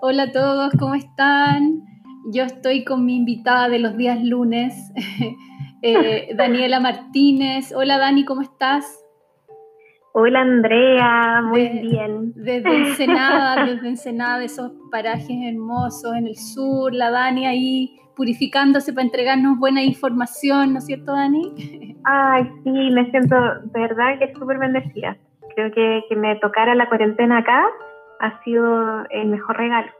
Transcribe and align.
Hola 0.00 0.24
a 0.24 0.32
todos, 0.32 0.72
¿cómo 0.78 0.94
están? 0.94 1.82
Yo 2.32 2.44
estoy 2.44 2.84
con 2.84 3.04
mi 3.04 3.16
invitada 3.16 3.68
de 3.68 3.80
los 3.80 3.96
días 3.96 4.22
lunes, 4.22 4.92
eh, 5.82 6.34
Daniela 6.36 6.78
Martínez. 6.78 7.74
Hola 7.74 7.98
Dani, 7.98 8.24
¿cómo 8.24 8.42
estás? 8.42 9.04
Hola 10.12 10.42
Andrea, 10.42 11.42
muy 11.42 11.68
bien. 11.80 12.32
Desde 12.36 12.76
Ensenada, 12.76 13.66
desde 13.66 13.88
Ensenada, 13.88 14.44
esos 14.44 14.70
parajes 14.92 15.36
hermosos 15.52 16.14
en 16.14 16.28
el 16.28 16.36
sur, 16.36 16.94
la 16.94 17.10
Dani 17.10 17.46
ahí 17.46 18.00
purificándose 18.14 18.92
para 18.92 19.04
entregarnos 19.04 19.58
buena 19.58 19.82
información, 19.82 20.74
¿no 20.74 20.78
es 20.78 20.86
cierto 20.86 21.10
Dani? 21.10 21.96
Ay, 22.04 22.48
sí, 22.62 22.70
me 22.70 23.10
siento 23.10 23.34
de 23.64 23.80
verdad 23.80 24.16
que 24.20 24.32
súper 24.32 24.58
bendecida. 24.58 25.16
Creo 25.56 25.72
que, 25.72 26.04
que 26.08 26.14
me 26.14 26.36
tocara 26.36 26.76
la 26.76 26.88
cuarentena 26.88 27.38
acá 27.38 27.64
ha 28.20 28.42
sido 28.42 29.04
el 29.10 29.28
mejor 29.28 29.56
regalo. 29.56 29.90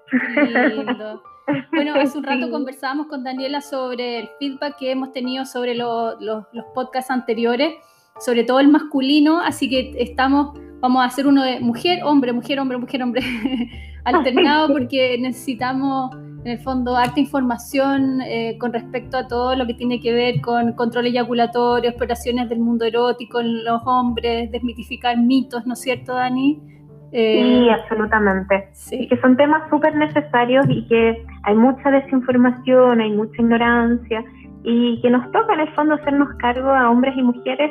Lindo. 0.76 1.22
Bueno, 1.72 1.94
hace 1.94 2.18
un 2.18 2.24
rato 2.24 2.50
conversábamos 2.50 3.06
con 3.06 3.24
Daniela 3.24 3.62
sobre 3.62 4.18
el 4.18 4.28
feedback 4.38 4.76
que 4.76 4.90
hemos 4.90 5.12
tenido 5.12 5.46
sobre 5.46 5.74
los 5.74 6.44
podcasts 6.74 7.10
anteriores, 7.10 7.72
sobre 8.20 8.44
todo 8.44 8.60
el 8.60 8.68
masculino, 8.68 9.40
así 9.40 9.66
que 9.70 9.94
estamos, 9.98 10.58
vamos 10.80 11.00
a 11.00 11.06
hacer 11.06 11.26
uno 11.26 11.42
de 11.42 11.58
mujer, 11.60 12.02
hombre, 12.04 12.34
mujer, 12.34 12.60
hombre, 12.60 12.76
mujer, 12.76 13.02
hombre, 13.02 13.22
alternado 14.04 14.68
porque 14.68 15.16
necesitamos 15.18 16.14
en 16.44 16.48
el 16.48 16.58
fondo 16.58 16.96
harta 16.96 17.18
información 17.18 18.20
eh, 18.20 18.58
con 18.58 18.72
respecto 18.72 19.16
a 19.16 19.26
todo 19.26 19.56
lo 19.56 19.66
que 19.66 19.72
tiene 19.72 20.00
que 20.00 20.12
ver 20.12 20.42
con 20.42 20.74
control 20.74 21.06
eyaculatorio, 21.06 21.88
exploraciones 21.88 22.48
del 22.50 22.58
mundo 22.58 22.84
erótico 22.84 23.40
en 23.40 23.64
los 23.64 23.80
hombres, 23.86 24.50
desmitificar 24.52 25.16
mitos, 25.16 25.66
¿no 25.66 25.72
es 25.72 25.80
cierto, 25.80 26.12
Dani? 26.12 26.77
Eh, 27.12 27.42
sí, 27.42 27.68
absolutamente. 27.70 28.68
Sí. 28.72 29.08
que 29.08 29.16
son 29.18 29.36
temas 29.36 29.68
súper 29.70 29.94
necesarios 29.96 30.66
y 30.68 30.86
que 30.86 31.24
hay 31.44 31.54
mucha 31.54 31.90
desinformación, 31.90 33.00
hay 33.00 33.12
mucha 33.12 33.40
ignorancia 33.40 34.24
y 34.62 35.00
que 35.00 35.10
nos 35.10 35.30
toca 35.32 35.54
en 35.54 35.60
el 35.60 35.68
fondo 35.74 35.94
hacernos 35.94 36.28
cargo 36.38 36.70
a 36.70 36.90
hombres 36.90 37.14
y 37.16 37.22
mujeres 37.22 37.70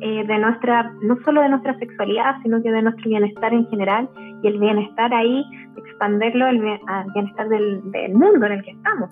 eh, 0.00 0.24
de 0.26 0.38
nuestra, 0.38 0.92
no 1.02 1.16
solo 1.24 1.40
de 1.40 1.48
nuestra 1.48 1.78
sexualidad, 1.78 2.36
sino 2.42 2.62
que 2.62 2.70
de 2.70 2.82
nuestro 2.82 3.08
bienestar 3.08 3.54
en 3.54 3.66
general 3.68 4.08
y 4.42 4.48
el 4.48 4.58
bienestar 4.58 5.14
ahí, 5.14 5.44
expanderlo 5.76 6.44
al 6.46 6.58
bienestar 7.14 7.48
del, 7.48 7.82
mundo 8.12 8.46
en 8.46 8.52
el 8.52 8.64
que 8.64 8.72
estamos. 8.72 9.10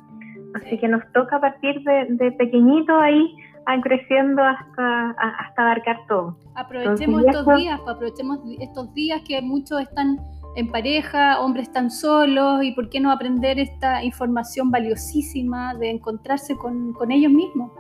Así 0.55 0.79
que 0.79 0.89
nos 0.89 1.01
toca 1.13 1.41
partir 1.41 1.81
de, 1.83 2.07
de 2.11 2.33
pequeñito 2.33 2.99
ahí 2.99 3.35
creciendo 3.83 4.43
hasta, 4.43 5.11
hasta 5.11 5.63
abarcar 5.63 6.01
todo. 6.09 6.37
Aprovechemos 6.55 7.25
estos 7.25 7.57
días, 7.57 7.81
pues, 7.81 7.95
aprovechemos 7.95 8.41
estos 8.61 8.95
días 8.95 9.23
que 9.27 9.41
muchos 9.43 9.81
están 9.81 10.19
en 10.57 10.71
pareja, 10.71 11.41
hombres 11.41 11.69
están 11.69 11.91
solos, 11.91 12.63
y 12.63 12.73
por 12.73 12.91
qué 12.91 13.01
no 13.01 13.11
aprender 13.11 13.59
esta 13.59 14.05
información 14.05 14.71
valiosísima 14.71 15.75
de 15.75 15.91
encontrarse 15.91 16.57
con, 16.57 16.93
con 16.93 17.11
ellos 17.11 17.33
mismos. 17.33 17.71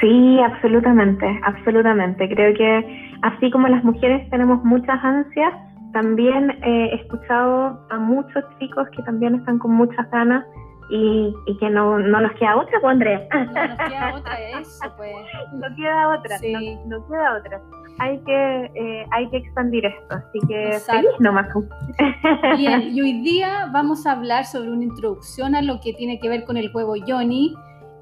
Sí, 0.00 0.40
absolutamente, 0.40 1.26
absolutamente. 1.44 2.28
Creo 2.28 2.54
que 2.54 3.16
así 3.22 3.50
como 3.50 3.68
las 3.68 3.84
mujeres 3.84 4.28
tenemos 4.30 4.64
muchas 4.64 5.02
ansias, 5.04 5.52
también 5.92 6.50
he 6.62 6.94
escuchado 6.94 7.86
a 7.90 7.98
muchos 7.98 8.42
chicos 8.58 8.88
que 8.96 9.02
también 9.02 9.34
están 9.36 9.58
con 9.58 9.72
muchas 9.72 10.10
ganas 10.10 10.44
y, 10.92 11.34
y 11.46 11.56
que 11.56 11.70
no, 11.70 11.98
no, 11.98 12.20
nos 12.20 12.32
queda 12.32 12.54
otra, 12.58 12.78
pues 12.78 12.92
Andrea. 12.92 13.26
No 13.32 13.44
nos 13.44 13.78
queda 13.78 14.14
otra, 14.14 14.50
eso 14.60 14.94
pues. 14.98 15.12
No 15.54 15.74
queda 15.74 16.08
otra, 16.18 16.36
no, 16.84 17.06
queda 17.08 17.38
otra. 17.38 17.60
Hay 17.98 18.18
que, 18.20 18.70
eh, 18.74 19.06
hay 19.10 19.30
que 19.30 19.38
expandir 19.38 19.86
esto, 19.86 20.16
así 20.16 20.38
que 20.46 20.78
feliz 20.80 21.10
nomás. 21.18 21.46
Bien, 22.58 22.82
y 22.94 23.00
hoy 23.00 23.22
día 23.22 23.70
vamos 23.72 24.06
a 24.06 24.12
hablar 24.12 24.44
sobre 24.44 24.70
una 24.70 24.84
introducción 24.84 25.54
a 25.54 25.62
lo 25.62 25.80
que 25.80 25.94
tiene 25.94 26.18
que 26.20 26.28
ver 26.28 26.44
con 26.44 26.58
el 26.58 26.70
huevo 26.74 26.94
Yoni, 26.96 27.54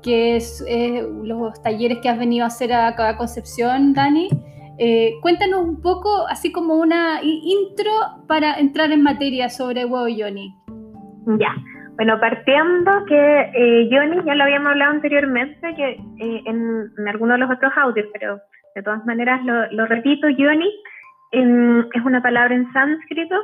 que 0.02 0.34
es 0.34 0.64
eh, 0.68 1.06
los 1.22 1.62
talleres 1.62 1.98
que 1.98 2.08
has 2.08 2.18
venido 2.18 2.44
a 2.44 2.48
hacer 2.48 2.72
a, 2.72 2.88
a 2.88 3.16
Concepción, 3.16 3.92
Dani. 3.92 4.30
Eh, 4.78 5.12
cuéntanos 5.22 5.60
un 5.60 5.80
poco, 5.80 6.26
así 6.28 6.50
como 6.50 6.74
una 6.74 7.20
intro 7.22 7.92
para 8.26 8.58
entrar 8.58 8.90
en 8.90 9.02
materia 9.02 9.48
sobre 9.48 9.84
huevo 9.84 10.08
Yoni. 10.08 10.56
Ya, 11.38 11.54
bueno, 11.96 12.18
partiendo 12.18 13.04
que 13.06 13.50
eh, 13.54 13.88
Johnny, 13.90 14.22
ya 14.24 14.34
lo 14.34 14.44
habíamos 14.44 14.68
hablado 14.70 14.92
anteriormente 14.92 15.74
que 15.74 15.90
eh, 15.90 16.42
en, 16.46 16.90
algunos 17.08 17.36
de 17.36 17.38
los 17.38 17.50
otros 17.50 17.72
audios, 17.76 18.06
pero 18.12 18.40
de 18.74 18.82
todas 18.82 19.04
maneras 19.04 19.40
lo, 19.44 19.86
repito, 19.86 20.28
Johnny 20.36 20.70
es 21.32 22.04
una 22.04 22.22
palabra 22.22 22.54
en 22.54 22.72
sánscrito 22.72 23.36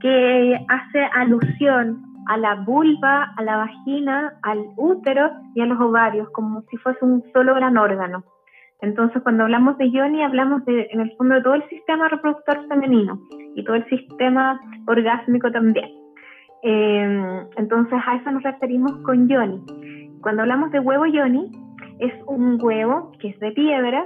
que 0.00 0.58
hace 0.68 1.04
alusión 1.14 2.02
a 2.28 2.36
la 2.36 2.56
vulva, 2.56 3.32
a 3.36 3.42
la 3.42 3.56
vagina, 3.58 4.34
al 4.42 4.58
útero 4.76 5.30
y 5.54 5.60
a 5.60 5.66
los 5.66 5.80
ovarios, 5.80 6.28
como 6.30 6.62
si 6.70 6.76
fuese 6.76 7.04
un 7.04 7.22
solo 7.32 7.54
gran 7.54 7.76
órgano. 7.76 8.24
Entonces, 8.80 9.22
cuando 9.22 9.44
hablamos 9.44 9.76
de 9.78 9.90
Yoni, 9.90 10.22
hablamos 10.22 10.64
de, 10.64 10.88
en 10.90 11.00
el 11.00 11.10
fondo 11.16 11.34
de 11.36 11.42
todo 11.42 11.54
el 11.54 11.68
sistema 11.68 12.08
reproductor 12.08 12.66
femenino 12.68 13.18
y 13.56 13.64
todo 13.64 13.76
el 13.76 13.88
sistema 13.88 14.60
orgásmico 14.86 15.50
también. 15.50 15.97
Em, 16.62 17.46
entonces 17.56 17.98
a 18.06 18.16
eso 18.16 18.30
nos 18.30 18.42
referimos 18.42 18.92
con 19.04 19.28
yoni. 19.28 19.62
Cuando 20.20 20.42
hablamos 20.42 20.72
de 20.72 20.80
huevo 20.80 21.06
yoni, 21.06 21.52
es 22.00 22.12
un 22.26 22.58
huevo 22.60 23.12
que 23.20 23.28
es 23.28 23.40
de 23.40 23.52
piedra 23.52 24.04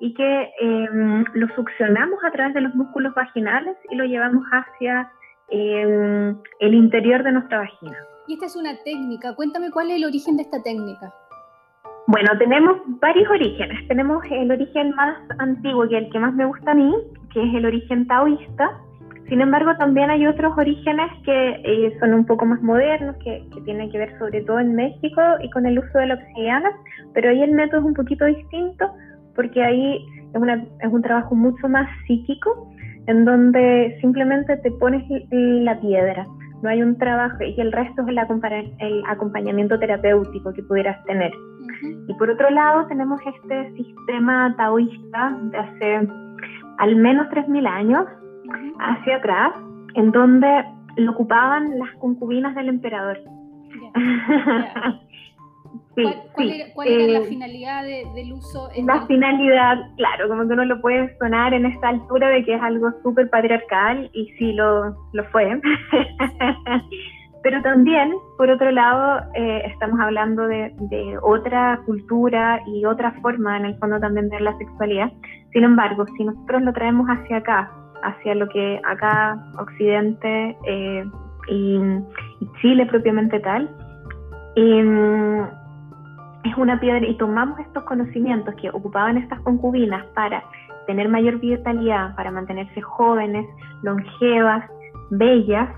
y 0.00 0.14
que 0.14 0.50
em, 0.60 1.24
lo 1.34 1.48
succionamos 1.54 2.18
a 2.24 2.30
través 2.32 2.54
de 2.54 2.60
los 2.60 2.74
músculos 2.74 3.14
vaginales 3.14 3.76
y 3.90 3.94
lo 3.94 4.04
llevamos 4.04 4.44
hacia 4.50 5.10
em, 5.48 6.36
el 6.60 6.74
interior 6.74 7.22
de 7.22 7.32
nuestra 7.32 7.58
vagina. 7.58 7.96
Y 8.26 8.34
esta 8.34 8.46
es 8.46 8.56
una 8.56 8.76
técnica. 8.84 9.34
Cuéntame 9.34 9.70
cuál 9.70 9.90
es 9.90 9.96
el 9.96 10.04
origen 10.04 10.36
de 10.36 10.42
esta 10.42 10.62
técnica. 10.62 11.12
Bueno, 12.06 12.30
tenemos 12.38 12.78
varios 13.00 13.30
orígenes. 13.30 13.86
Tenemos 13.86 14.24
el 14.30 14.50
origen 14.50 14.94
más 14.94 15.18
antiguo, 15.38 15.88
que 15.88 15.98
es 15.98 16.04
el 16.04 16.12
que 16.12 16.18
más 16.18 16.34
me 16.34 16.46
gusta 16.46 16.72
a 16.72 16.74
mí, 16.74 16.92
que 17.32 17.42
es 17.42 17.54
el 17.54 17.64
origen 17.64 18.06
taoísta, 18.06 18.80
sin 19.28 19.40
embargo, 19.40 19.72
también 19.78 20.10
hay 20.10 20.26
otros 20.26 20.56
orígenes 20.56 21.10
que 21.24 21.48
eh, 21.64 21.96
son 22.00 22.14
un 22.14 22.26
poco 22.26 22.44
más 22.44 22.60
modernos, 22.62 23.16
que, 23.24 23.44
tienen 23.64 23.90
que 23.90 23.98
ver 23.98 24.18
sobre 24.18 24.42
todo 24.42 24.58
en 24.60 24.74
México 24.74 25.20
y 25.42 25.50
con 25.50 25.66
el 25.66 25.78
uso 25.78 25.98
de 25.98 26.06
la 26.06 26.14
obsidiana, 26.14 26.70
pero 27.14 27.30
ahí 27.30 27.42
el 27.42 27.52
método 27.52 27.80
es 27.80 27.86
un 27.86 27.94
poquito 27.94 28.24
distinto 28.26 28.90
porque 29.34 29.62
ahí 29.62 30.04
es, 30.34 30.42
es 30.80 30.92
un 30.92 31.02
trabajo 31.02 31.34
mucho 31.34 31.68
más 31.68 31.88
psíquico, 32.06 32.68
en 33.06 33.24
donde 33.24 33.96
simplemente 34.00 34.56
te 34.58 34.70
pones 34.72 35.02
la 35.30 35.80
piedra, 35.80 36.26
no 36.62 36.68
hay 36.68 36.80
un 36.82 36.96
trabajo 36.96 37.42
y 37.42 37.60
el 37.60 37.72
resto 37.72 38.02
es 38.02 38.08
el, 38.08 39.02
acompañamiento 39.08 39.78
terapéutico 39.78 40.52
que 40.52 40.62
pudieras 40.62 41.04
tener. 41.04 41.32
Y 42.08 42.14
por 42.14 42.30
otro 42.30 42.48
lado 42.50 42.86
tenemos 42.86 43.20
este 43.26 43.72
sistema 43.74 44.54
taoísta 44.56 45.36
de 45.50 45.58
hace 45.58 46.08
al 46.78 46.96
menos 46.96 47.26
3.000 47.28 47.66
años, 47.66 48.06
hacia 48.78 49.16
atrás, 49.16 49.52
en 49.94 50.10
donde 50.12 50.64
lo 50.96 51.12
ocupaban 51.12 51.78
las 51.78 51.90
concubinas 52.00 52.54
del 52.54 52.68
emperador. 52.68 53.18
¿Cuál, 55.94 56.50
era, 56.50 57.06
la 57.06 57.18
eh, 57.18 57.28
finalidad 57.28 57.84
del 57.84 58.32
uso? 58.32 58.70
la 58.84 59.06
finalidad, 59.06 59.76
claro, 59.96 60.28
como 60.28 60.48
que 60.48 60.54
uno 60.54 60.64
lo 60.64 60.80
puede 60.80 61.14
sonar 61.18 61.52
en 61.52 61.66
esta 61.66 61.90
altura 61.90 62.28
de 62.28 62.44
que 62.44 62.54
es 62.54 62.62
algo 62.62 62.90
súper 63.02 63.28
patriarcal, 63.28 64.08
y 64.14 64.26
sí 64.38 64.52
lo, 64.52 64.96
lo 65.12 65.24
fue. 65.24 65.60
Pero 67.42 67.60
también, 67.60 68.14
por 68.38 68.48
otro 68.50 68.70
lado, 68.70 69.20
eh, 69.34 69.62
estamos 69.66 70.00
hablando 70.00 70.46
de, 70.46 70.72
de, 70.78 71.18
otra 71.22 71.80
cultura 71.84 72.60
y 72.66 72.84
otra 72.84 73.12
forma, 73.20 73.58
en 73.58 73.66
el 73.66 73.76
fondo, 73.78 73.98
también 73.98 74.28
de 74.28 74.36
ver 74.36 74.42
la 74.42 74.56
sexualidad. 74.58 75.12
Sin 75.52 75.64
embargo, 75.64 76.06
si 76.16 76.24
nosotros 76.24 76.62
lo 76.62 76.72
traemos 76.72 77.06
hacia 77.08 77.38
acá, 77.38 77.70
hacia 78.02 78.34
lo 78.34 78.48
que 78.48 78.80
acá 78.84 79.36
Occidente 79.58 80.56
eh, 80.66 81.04
y, 81.48 81.80
Chile 82.60 82.86
propiamente 82.86 83.40
tal, 83.40 83.70
mm, 84.56 85.42
es 86.44 86.56
una 86.56 86.78
piedra 86.80 87.06
y 87.06 87.16
tomamos 87.16 87.58
estos 87.60 87.84
conocimientos 87.84 88.54
que 88.60 88.70
ocupaban 88.70 89.16
estas 89.16 89.40
concubinas 89.40 90.04
para 90.14 90.42
tener 90.86 91.08
mayor 91.08 91.38
vitalidad, 91.38 92.14
para 92.16 92.30
mantenerse 92.30 92.80
jóvenes, 92.80 93.46
longevas, 93.82 94.64
bellas, 95.10 95.68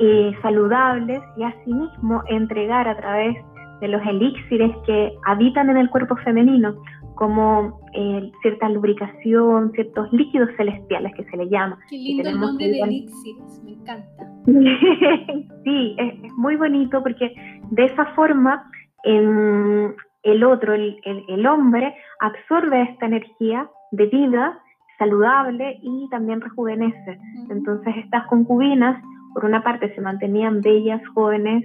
y 0.00 0.34
saludables 0.40 1.22
y 1.36 1.44
asimismo 1.44 2.22
entregar 2.26 2.88
a 2.88 2.96
través 2.96 3.36
de 3.80 3.88
los 3.88 4.00
elixires 4.06 4.74
que 4.86 5.12
habitan 5.26 5.68
en 5.70 5.76
el 5.76 5.90
cuerpo 5.90 6.16
femenino 6.16 6.74
como 7.20 7.78
eh, 7.92 8.32
cierta 8.40 8.70
lubricación, 8.70 9.72
ciertos 9.72 10.10
líquidos 10.10 10.48
celestiales 10.56 11.12
que 11.14 11.24
se 11.24 11.36
le 11.36 11.50
llama. 11.50 11.78
Qué 11.90 11.96
lindo 11.96 12.30
el 12.30 12.40
nombre 12.40 12.66
de 12.66 12.80
elixires, 12.80 13.62
me 13.62 13.72
encanta. 13.72 14.26
sí, 15.64 15.96
es, 15.98 16.32
muy 16.38 16.56
bonito 16.56 17.02
porque 17.02 17.34
de 17.72 17.84
esa 17.84 18.06
forma 18.14 18.64
el 19.02 20.44
otro, 20.44 20.72
el, 20.72 20.98
el, 21.04 21.46
hombre, 21.46 21.94
absorbe 22.20 22.84
esta 22.84 23.04
energía 23.04 23.68
de 23.90 24.06
vida 24.06 24.58
saludable 24.98 25.78
y 25.82 26.08
también 26.08 26.40
rejuvenece. 26.40 27.18
Entonces 27.50 27.96
estas 27.98 28.26
concubinas 28.28 28.98
por 29.34 29.44
una 29.44 29.62
parte 29.62 29.94
se 29.94 30.00
mantenían 30.00 30.62
bellas, 30.62 31.02
jóvenes 31.14 31.64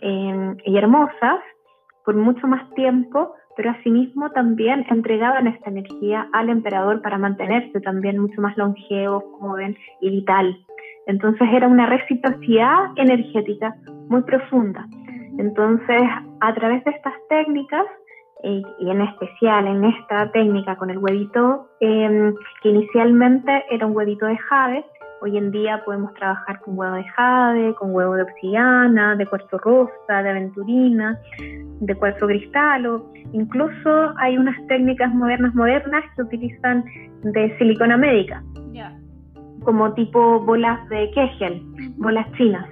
em, 0.00 0.56
y 0.64 0.76
hermosas 0.76 1.40
por 2.04 2.14
mucho 2.14 2.46
más 2.46 2.68
tiempo, 2.74 3.34
pero 3.56 3.70
asimismo 3.70 4.30
también 4.30 4.84
entregaban 4.88 5.46
esta 5.46 5.70
energía 5.70 6.28
al 6.32 6.48
emperador 6.48 7.02
para 7.02 7.18
mantenerse 7.18 7.80
también 7.80 8.18
mucho 8.18 8.40
más 8.40 8.56
longevo, 8.56 9.20
joven 9.38 9.76
y 10.00 10.10
vital. 10.10 10.56
Entonces 11.06 11.48
era 11.52 11.68
una 11.68 11.86
reciprocidad 11.86 12.90
energética 12.96 13.74
muy 14.08 14.22
profunda. 14.22 14.86
Entonces, 15.38 16.02
a 16.40 16.54
través 16.54 16.84
de 16.84 16.90
estas 16.90 17.14
técnicas, 17.28 17.86
y 18.44 18.90
en 18.90 19.00
especial 19.00 19.66
en 19.68 19.84
esta 19.84 20.30
técnica 20.32 20.76
con 20.76 20.90
el 20.90 20.98
huevito, 20.98 21.68
em, 21.80 22.34
que 22.62 22.70
inicialmente 22.70 23.64
era 23.70 23.86
un 23.86 23.96
huevito 23.96 24.26
de 24.26 24.36
jade, 24.36 24.84
hoy 25.22 25.38
en 25.38 25.52
día 25.52 25.80
podemos 25.84 26.12
trabajar 26.14 26.60
con 26.60 26.76
huevo 26.76 26.96
de 26.96 27.04
jade, 27.04 27.74
con 27.76 27.94
huevo 27.94 28.14
de 28.16 28.24
obsidiana, 28.24 29.14
de 29.14 29.24
cuarzo 29.26 29.56
rosa, 29.58 30.22
de 30.22 30.30
aventurina, 30.30 31.16
de 31.80 31.94
cuarzo 31.94 32.26
cristalo. 32.26 33.08
Incluso 33.32 34.14
hay 34.18 34.36
unas 34.36 34.56
técnicas 34.66 35.14
modernas 35.14 35.54
modernas 35.54 36.04
que 36.16 36.22
utilizan 36.22 36.84
de 37.22 37.56
silicona 37.58 37.96
médica, 37.96 38.42
como 39.62 39.94
tipo 39.94 40.40
bolas 40.40 40.88
de 40.88 41.08
Kegel, 41.12 41.62
bolas 41.98 42.26
chinas. 42.32 42.66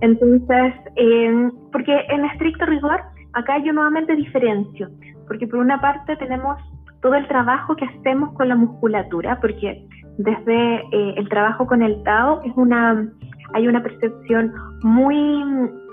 Entonces, 0.00 0.74
em, 0.96 1.50
porque 1.70 1.94
en 2.08 2.24
estricto 2.24 2.64
rigor, 2.64 3.00
acá 3.34 3.58
yo 3.58 3.74
nuevamente 3.74 4.16
diferencio, 4.16 4.88
porque 5.28 5.46
por 5.46 5.58
una 5.58 5.78
parte 5.80 6.16
tenemos 6.16 6.56
todo 7.02 7.14
el 7.14 7.28
trabajo 7.28 7.76
que 7.76 7.84
hacemos 7.84 8.32
con 8.32 8.48
la 8.48 8.56
musculatura, 8.56 9.38
porque 9.40 9.86
desde 10.18 10.76
eh, 10.76 11.14
el 11.16 11.28
trabajo 11.28 11.66
con 11.66 11.82
el 11.82 12.02
Tao 12.04 12.40
es 12.44 12.52
una, 12.56 13.08
hay 13.52 13.66
una 13.66 13.82
percepción 13.82 14.52
muy, 14.82 15.42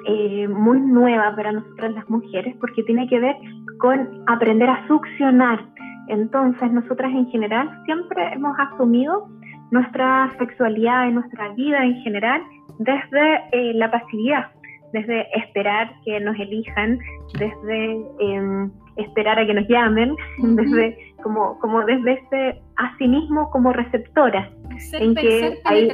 eh, 0.07 0.47
muy 0.47 0.79
nueva 0.79 1.35
para 1.35 1.51
nosotras 1.51 1.93
las 1.93 2.09
mujeres, 2.09 2.55
porque 2.59 2.83
tiene 2.83 3.07
que 3.07 3.19
ver 3.19 3.35
con 3.79 4.23
aprender 4.27 4.69
a 4.69 4.87
succionar. 4.87 5.65
Entonces, 6.07 6.71
nosotras 6.71 7.11
en 7.11 7.27
general 7.27 7.69
siempre 7.85 8.33
hemos 8.33 8.55
asumido 8.59 9.27
nuestra 9.71 10.29
sexualidad 10.37 11.07
y 11.07 11.13
nuestra 11.13 11.49
vida 11.53 11.83
en 11.83 11.95
general 12.01 12.41
desde 12.79 13.35
eh, 13.51 13.73
la 13.75 13.89
pasividad, 13.89 14.47
desde 14.93 15.27
esperar 15.39 15.91
que 16.03 16.19
nos 16.19 16.37
elijan, 16.37 16.99
desde 17.39 18.05
em, 18.19 18.71
esperar 18.97 19.39
a 19.39 19.45
que 19.45 19.53
nos 19.53 19.67
llamen, 19.67 20.15
desde 20.39 20.97
como, 21.21 21.59
como 21.59 21.83
desde 21.85 22.13
este 22.13 22.61
a 22.77 22.97
sí 22.97 23.07
mismo 23.07 23.49
como 23.51 23.73
receptora. 23.73 24.49
en 24.93 25.15
que 25.15 25.59
hay, 25.65 25.91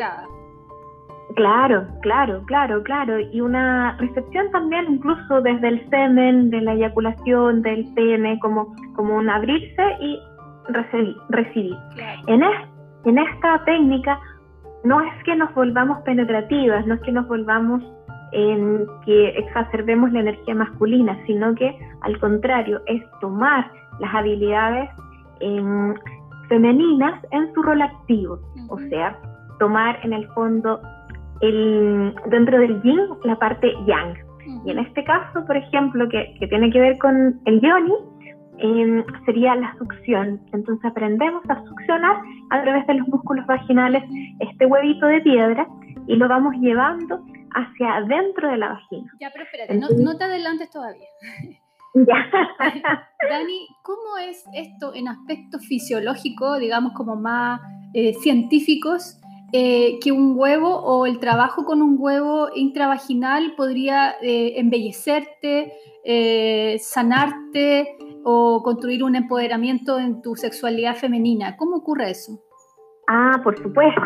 Claro, 1.36 1.86
claro, 2.02 2.42
claro, 2.48 2.82
claro. 2.84 3.20
Y 3.20 3.42
una 3.42 3.96
recepción 4.00 4.50
también 4.52 4.86
incluso 4.90 5.42
desde 5.42 5.68
el 5.68 5.90
semen, 5.90 6.50
de 6.50 6.62
la 6.62 6.74
eyaculación, 6.74 7.62
del 7.62 7.86
pene, 7.94 8.40
como, 8.40 8.76
como 8.96 9.18
un 9.18 9.30
abrirse 9.30 9.84
y 10.00 10.20
recibir. 11.30 11.76
En, 12.28 12.42
en 13.06 13.18
esta 13.20 13.64
técnica 13.66 14.20
no 14.84 15.02
es 15.02 15.24
que 15.26 15.36
nos 15.36 15.54
volvamos 15.54 16.02
penetrativas, 16.04 16.88
no 16.88 16.96
es 16.96 17.02
que 17.02 17.12
nos 17.12 17.28
volvamos 17.28 17.84
en 18.32 18.86
que 19.06 19.30
exacerbemos 19.30 20.12
la 20.12 20.22
energía 20.22 20.56
masculina, 20.56 21.18
sino 21.26 21.54
que 21.56 21.78
al 22.02 22.20
contrario, 22.20 22.82
es 22.86 23.04
tomar 23.20 23.70
las 24.00 24.14
habilidades 24.14 24.90
em, 25.40 25.94
femeninas 26.50 27.24
en 27.32 27.54
su 27.54 27.62
rol 27.62 27.82
activo, 27.82 28.40
o 28.70 28.80
sea, 28.90 29.20
tomar 29.60 30.00
en 30.04 30.14
el 30.14 30.28
fondo 30.30 30.80
el, 31.42 32.16
dentro 32.30 32.60
del 32.60 32.82
yin 32.82 33.00
la 33.24 33.38
parte 33.38 33.74
yang. 33.86 34.16
Y 34.66 34.72
en 34.72 34.80
este 34.80 35.04
caso, 35.04 35.46
por 35.46 35.58
ejemplo, 35.58 36.08
que, 36.10 36.36
que 36.40 36.48
tiene 36.48 36.72
que 36.72 36.80
ver 36.80 36.98
con 37.00 37.40
el 37.46 37.62
yoni, 37.62 37.94
em, 38.60 39.04
sería 39.26 39.56
la 39.56 39.76
succión. 39.78 40.40
Entonces 40.54 40.84
aprendemos 40.86 41.44
a 41.50 41.64
succionar 41.66 42.18
a 42.50 42.62
través 42.64 42.88
de 42.88 42.96
los 42.96 43.08
músculos 43.10 43.46
vaginales 43.46 44.04
este 44.40 44.66
huevito 44.66 45.06
de 45.08 45.22
piedra 45.22 45.68
y 46.08 46.16
lo 46.16 46.28
vamos 46.30 46.56
llevando 46.62 47.20
hacia 47.52 47.96
adentro 47.96 48.50
de 48.50 48.58
la 48.58 48.70
vagina. 48.70 49.12
Ya, 49.20 49.30
pero 49.32 49.44
espérate, 49.44 49.76
no, 49.76 50.18
te 50.18 50.24
adelantes 50.24 50.70
todavía. 50.70 51.08
Ya. 52.06 52.30
Dani, 53.30 53.68
¿cómo 53.82 54.18
es 54.22 54.46
esto 54.54 54.94
en 54.94 55.08
aspectos 55.08 55.66
fisiológicos, 55.66 56.60
digamos 56.60 56.94
como 56.94 57.16
más 57.16 57.62
eh, 57.94 58.14
científicos, 58.14 59.20
eh, 59.54 59.98
que 60.04 60.12
un 60.12 60.34
huevo 60.38 60.70
o 60.70 61.06
el 61.06 61.20
trabajo 61.20 61.64
con 61.64 61.82
un 61.82 61.96
huevo 61.98 62.50
intravaginal 62.54 63.54
podría 63.56 64.16
eh, 64.22 64.54
embellecerte, 64.58 65.72
sanarte 66.80 67.98
o 68.24 68.62
construir 68.64 69.04
un 69.04 69.16
empoderamiento 69.16 70.00
en 70.00 70.22
tu 70.22 70.36
sexualidad 70.36 70.96
femenina? 70.96 71.58
¿Cómo 71.58 71.78
ocurre 71.78 72.12
eso? 72.12 72.40
Ah, 73.08 73.40
por 73.44 73.58
supuesto. 73.58 74.02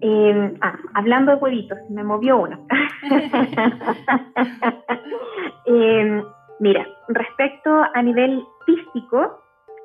Eh, 0.00 0.54
ah, 0.60 0.76
hablando 0.94 1.32
de 1.32 1.38
huevitos, 1.38 1.78
me 1.88 2.02
movió 2.02 2.38
uno. 2.38 2.66
eh, 5.66 6.22
mira, 6.60 6.86
respecto 7.08 7.70
a 7.94 8.02
nivel 8.02 8.42
físico, 8.66 9.38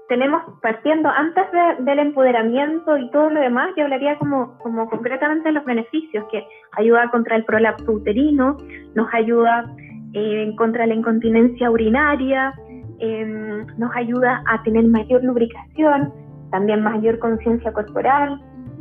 tenemos 0.10 0.42
partiendo 0.62 1.10
antes 1.10 1.44
del 1.80 2.00
empoderamiento 2.00 2.98
y 2.98 3.12
todo 3.12 3.30
lo 3.30 3.42
demás, 3.42 3.72
yo 3.76 3.84
hablaría 3.84 4.18
como, 4.18 4.58
como 4.60 4.90
concretamente 4.90 5.50
de 5.50 5.54
los 5.54 5.66
beneficios, 5.66 6.26
que 6.32 6.48
ayuda 6.78 7.10
contra 7.12 7.36
el 7.36 7.44
prolapso 7.44 7.92
uterino, 7.92 8.58
nos 8.96 9.14
ayuda 9.14 9.70
eh, 10.14 10.54
contra 10.58 10.88
la 10.88 10.94
incontinencia 10.94 11.70
urinaria, 11.70 12.54
em, 13.00 13.68
nos 13.78 13.94
ayuda 13.96 14.44
a 14.48 14.64
tener 14.64 14.86
mayor 14.86 15.24
lubricación, 15.24 16.14
también 16.52 16.82
mayor 16.82 17.20
conciencia 17.20 17.74
corporal, 17.74 18.40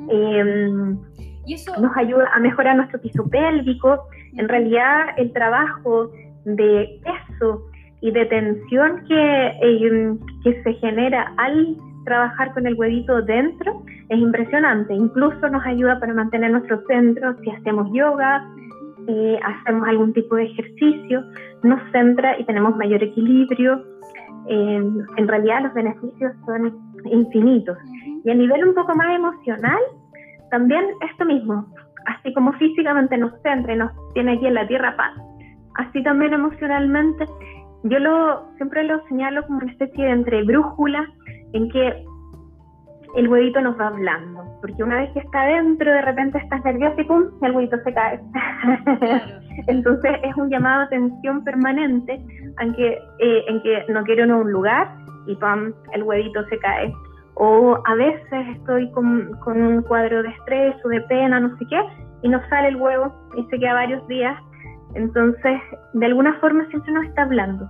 Em, 0.09 0.99
¿Y 1.47 1.55
eso? 1.55 1.73
Nos 1.81 1.97
ayuda 1.97 2.29
a 2.35 2.41
mejorar 2.41 2.77
nuestro 2.77 3.01
piso 3.01 3.29
pélvico. 3.29 4.09
En 4.37 4.49
realidad, 4.49 5.07
el 5.17 5.33
trabajo 5.33 6.11
de 6.45 7.01
peso 7.05 7.63
y 8.07 8.13
de 8.13 8.25
tensión 8.27 9.03
que, 9.09 9.47
em, 9.63 10.19
que 10.45 10.63
se 10.63 10.75
genera 10.75 11.33
al 11.39 11.77
trabajar 12.05 12.55
con 12.55 12.65
el 12.67 12.75
huevito 12.75 13.21
dentro 13.23 13.83
es 14.09 14.19
impresionante. 14.19 14.95
Incluso 14.95 15.49
nos 15.49 15.67
ayuda 15.67 15.99
para 15.99 16.15
mantener 16.15 16.53
nuestro 16.53 16.81
centro 16.87 17.35
si 17.43 17.51
hacemos 17.51 17.91
yoga, 17.93 18.47
eh, 19.09 19.39
hacemos 19.43 19.89
algún 19.89 20.13
tipo 20.13 20.37
de 20.37 20.45
ejercicio, 20.45 21.25
nos 21.65 21.81
centra 21.91 22.39
y 22.39 22.45
tenemos 22.45 22.77
mayor 22.77 23.03
equilibrio. 23.03 23.83
Em, 24.49 25.05
en 25.17 25.29
realidad 25.29 25.65
los 25.65 25.75
beneficios 25.75 26.33
son 26.47 26.73
infinitos. 27.11 27.77
Y 28.25 28.31
a 28.31 28.35
nivel 28.35 28.69
un 28.69 28.75
poco 28.75 28.95
más 28.95 29.17
emocional, 29.17 29.81
también 30.53 30.85
esto 31.11 31.25
mismo, 31.25 31.67
así 32.07 32.33
como 32.35 32.53
físicamente 32.53 33.19
nos 33.19 33.33
centra 33.43 33.75
y 33.75 33.79
nos 33.79 33.91
tiene 34.15 34.35
aquí 34.35 34.47
en 34.47 34.55
la 34.55 34.67
tierra 34.69 34.97
paz, 34.97 35.13
así 35.75 36.05
también 36.05 36.33
emocionalmente, 36.33 37.25
yo 37.89 37.99
lo 37.99 38.47
siempre 38.57 38.85
lo 38.85 39.05
señalo 39.09 39.45
como 39.47 39.59
una 39.59 39.73
especie 39.73 40.05
de 40.05 40.11
entre 40.11 40.43
brújula 40.45 41.07
en 41.53 41.69
que 41.71 42.05
el 43.17 43.29
huevito 43.29 43.61
nos 43.63 43.79
va 43.81 43.89
hablando, 43.89 44.45
porque 44.61 44.83
una 44.83 44.97
vez 44.97 45.11
que 45.13 45.21
está 45.21 45.45
dentro, 45.47 45.91
de 45.91 46.03
repente 46.03 46.39
estás 46.39 46.63
nervioso 46.65 47.01
y 47.01 47.05
pum, 47.05 47.25
el 47.43 47.53
huevito 47.53 47.79
se 47.83 47.95
cae. 47.95 48.21
Entonces 49.69 50.13
es 50.23 50.37
un 50.37 50.51
llamado 50.51 50.83
a 50.83 50.85
atención 50.85 51.43
permanente, 51.43 52.21
aunque, 52.59 52.99
eh, 53.21 53.45
en 53.49 53.63
que 53.63 53.85
no 53.89 54.05
quiero 54.05 54.25
en 54.25 54.33
un 54.33 54.53
lugar 54.53 54.95
y 55.27 55.35
pum, 55.37 55.73
el 55.93 56.03
huevito 56.03 56.45
se 56.49 56.59
cae 56.59 56.93
o 57.37 57.79
a 57.85 57.95
veces 57.95 58.49
estoy 58.57 58.91
con, 58.93 59.37
un 59.47 59.83
cuadro 59.83 60.23
de 60.23 60.31
estrés 60.31 60.75
o 60.85 60.89
de 60.89 61.01
pena, 61.03 61.39
no 61.39 61.57
sé 61.59 61.67
qué, 61.69 61.81
y 62.23 62.29
no 62.29 62.41
sale 62.49 62.69
el 62.69 62.77
huevo 62.77 63.15
y 63.37 63.45
se 63.45 63.59
queda 63.59 63.75
varios 63.75 64.07
días. 64.09 64.43
Entonces, 64.97 65.61
de 65.93 66.07
alguna 66.07 66.39
forma 66.41 66.67
siempre 66.71 66.93
nos 66.93 67.05
está 67.07 67.23
hablando. 67.23 67.69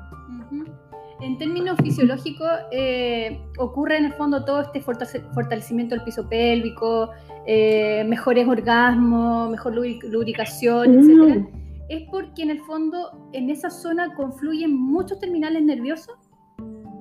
En 1.20 1.38
términos 1.38 1.78
fisiológicos, 1.82 2.48
eh, 2.70 3.40
ocurre 3.58 3.96
en 3.96 4.04
el 4.04 4.12
fondo 4.12 4.44
todo 4.44 4.60
este 4.60 4.80
fortalecimiento 4.80 5.94
del 5.94 6.04
piso 6.04 6.28
pélvico, 6.28 7.10
eh, 7.46 8.04
mejores 8.06 8.46
orgasmos, 8.46 9.50
mejor 9.50 9.74
lubricación, 9.74 10.94
etc. 10.94 11.46
¿Es 11.88 12.02
porque 12.10 12.42
en 12.42 12.50
el 12.50 12.60
fondo 12.60 13.30
en 13.32 13.48
esa 13.48 13.70
zona 13.70 14.14
confluyen 14.14 14.76
muchos 14.76 15.18
terminales 15.18 15.62
nerviosos? 15.62 16.16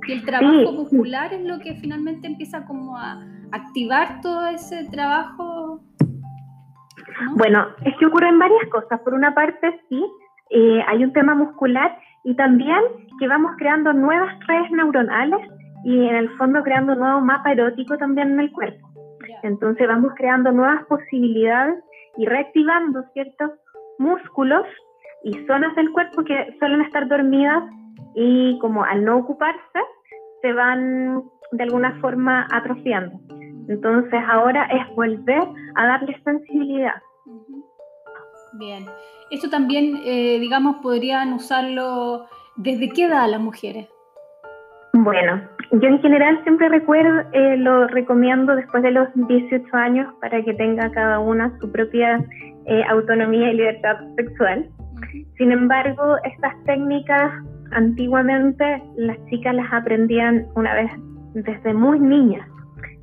Y 0.08 0.12
el 0.14 0.24
trabajo 0.24 0.72
muscular 0.72 1.34
es 1.34 1.44
lo 1.44 1.60
que 1.60 1.76
finalmente 1.76 2.28
empieza 2.28 2.64
como 2.66 2.96
a 2.96 3.26
activar 3.52 4.22
todo 4.22 4.48
ese 4.48 4.86
trabajo. 4.92 5.55
Bueno, 7.36 7.68
es 7.84 7.96
que 7.98 8.06
ocurren 8.06 8.40
varias 8.40 8.68
cosas. 8.70 9.00
Por 9.02 9.14
una 9.14 9.34
parte, 9.34 9.80
sí, 9.90 10.06
eh, 10.50 10.84
hay 10.88 11.04
un 11.04 11.14
tema 11.14 11.36
muscular 11.36 11.98
y 12.24 12.36
también 12.36 12.80
que 13.20 13.28
vamos 13.28 13.52
creando 13.58 13.94
nuevas 13.94 14.38
redes 14.48 14.72
neuronales 14.72 15.40
y 15.84 16.08
en 16.08 16.16
el 16.16 16.30
fondo 16.38 16.64
creando 16.64 16.94
un 16.94 17.00
nuevo 17.00 17.22
mapa 17.22 17.52
erótico 17.52 17.98
también 17.98 18.32
en 18.32 18.40
el 18.40 18.52
cuerpo. 18.52 18.88
Entonces 19.44 19.88
vamos 19.88 20.14
creando 20.16 20.52
nuevas 20.52 20.84
posibilidades 20.86 21.84
y 22.18 22.26
reactivando 22.26 23.04
ciertos 23.14 23.52
músculos 24.00 24.66
y 25.24 25.34
zonas 25.46 25.76
del 25.76 25.92
cuerpo 25.92 26.24
que 26.24 26.56
suelen 26.60 26.82
estar 26.82 27.08
dormidas 27.08 27.64
y 28.16 28.58
como 28.60 28.84
al 28.84 29.04
no 29.04 29.18
ocuparse 29.18 29.80
se 30.42 30.54
van 30.54 31.24
de 31.52 31.64
alguna 31.64 32.00
forma 32.02 32.48
atrofiando. 32.52 33.20
Entonces 33.68 34.20
ahora 34.28 34.66
es 34.66 34.96
volver 34.96 35.44
a 35.76 35.88
darle 35.88 36.20
sensibilidad. 36.24 37.02
Bien. 38.58 38.86
Esto 39.32 39.50
también, 39.50 40.00
eh, 40.06 40.40
digamos, 40.40 40.78
podrían 40.78 41.34
usarlo 41.34 42.26
desde 42.56 42.90
qué 42.90 43.06
edad 43.06 43.30
las 43.30 43.42
mujeres. 43.42 43.88
Bueno, 44.94 45.42
yo 45.72 45.88
en 45.90 46.00
general 46.00 46.42
siempre 46.44 46.70
recuerdo, 46.70 47.28
eh, 47.34 47.58
lo 47.58 47.88
recomiendo 47.88 48.56
después 48.56 48.82
de 48.82 48.92
los 48.92 49.10
18 49.28 49.66
años 49.76 50.14
para 50.22 50.42
que 50.42 50.54
tenga 50.54 50.90
cada 50.92 51.20
una 51.20 51.52
su 51.60 51.70
propia 51.70 52.24
eh, 52.66 52.84
autonomía 52.90 53.52
y 53.52 53.58
libertad 53.58 53.98
sexual. 54.16 54.70
Sin 55.38 55.52
embargo, 55.52 56.16
estas 56.24 56.54
técnicas 56.64 57.32
antiguamente 57.72 58.82
las 58.96 59.18
chicas 59.30 59.54
las 59.54 59.74
aprendían 59.74 60.48
una 60.56 60.74
vez 60.74 60.92
desde 61.34 61.74
muy 61.74 62.00
niñas. 62.00 62.48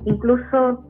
Incluso 0.05 0.83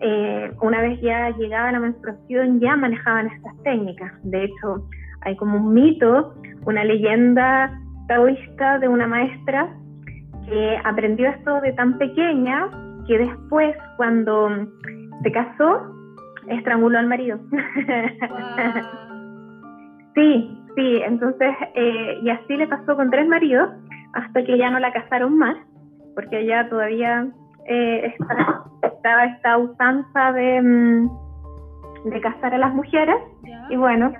eh, 0.00 0.52
una 0.62 0.80
vez 0.80 1.00
ya 1.00 1.30
llegaba 1.30 1.72
la 1.72 1.80
menstruación 1.80 2.60
ya 2.60 2.76
manejaban 2.76 3.26
estas 3.26 3.62
técnicas. 3.62 4.12
De 4.22 4.44
hecho, 4.44 4.86
hay 5.22 5.36
como 5.36 5.58
un 5.58 5.74
mito, 5.74 6.34
una 6.66 6.84
leyenda 6.84 7.78
taoísta 8.06 8.78
de 8.78 8.88
una 8.88 9.06
maestra 9.06 9.74
que 10.46 10.78
aprendió 10.84 11.28
esto 11.28 11.60
de 11.60 11.72
tan 11.72 11.98
pequeña 11.98 12.70
que 13.06 13.18
después 13.18 13.76
cuando 13.96 14.48
se 15.22 15.32
casó 15.32 15.94
estranguló 16.48 16.98
al 16.98 17.06
marido. 17.06 17.38
sí, 20.14 20.58
sí, 20.76 21.02
entonces, 21.04 21.54
eh, 21.74 22.18
y 22.22 22.30
así 22.30 22.56
le 22.56 22.66
pasó 22.66 22.96
con 22.96 23.10
tres 23.10 23.28
maridos 23.28 23.70
hasta 24.14 24.44
que 24.44 24.56
ya 24.56 24.70
no 24.70 24.78
la 24.78 24.92
casaron 24.92 25.36
más, 25.36 25.56
porque 26.14 26.40
ella 26.40 26.68
todavía 26.68 27.26
eh, 27.68 28.14
estaba 28.82 29.24
esta 29.24 29.58
usanza 29.58 30.32
de, 30.32 30.62
mm, 30.62 32.10
de 32.10 32.20
casar 32.20 32.54
a 32.54 32.58
las 32.58 32.74
mujeres, 32.74 33.16
y 33.70 33.76
bueno, 33.76 34.12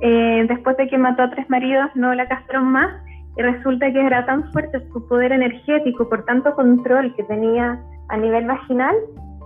eh, 0.00 0.44
después 0.48 0.76
de 0.76 0.88
que 0.88 0.98
mató 0.98 1.22
a 1.22 1.30
tres 1.30 1.48
maridos 1.48 1.88
no 1.94 2.12
la 2.14 2.26
casaron 2.26 2.72
más, 2.72 2.90
y 3.36 3.42
resulta 3.42 3.92
que 3.92 4.04
era 4.04 4.24
tan 4.26 4.50
fuerte 4.52 4.80
su 4.92 5.06
poder 5.08 5.32
energético 5.32 6.08
por 6.08 6.24
tanto 6.24 6.54
control 6.54 7.14
que 7.14 7.22
tenía 7.24 7.78
a 8.08 8.16
nivel 8.16 8.46
vaginal 8.46 8.94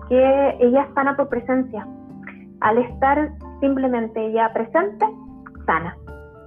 que 0.08 0.56
ella 0.60 0.88
sana 0.94 1.16
por 1.16 1.28
presencia. 1.28 1.86
Al 2.60 2.78
estar 2.78 3.30
simplemente 3.60 4.32
ya 4.32 4.52
presente, 4.52 5.06
sana. 5.66 5.96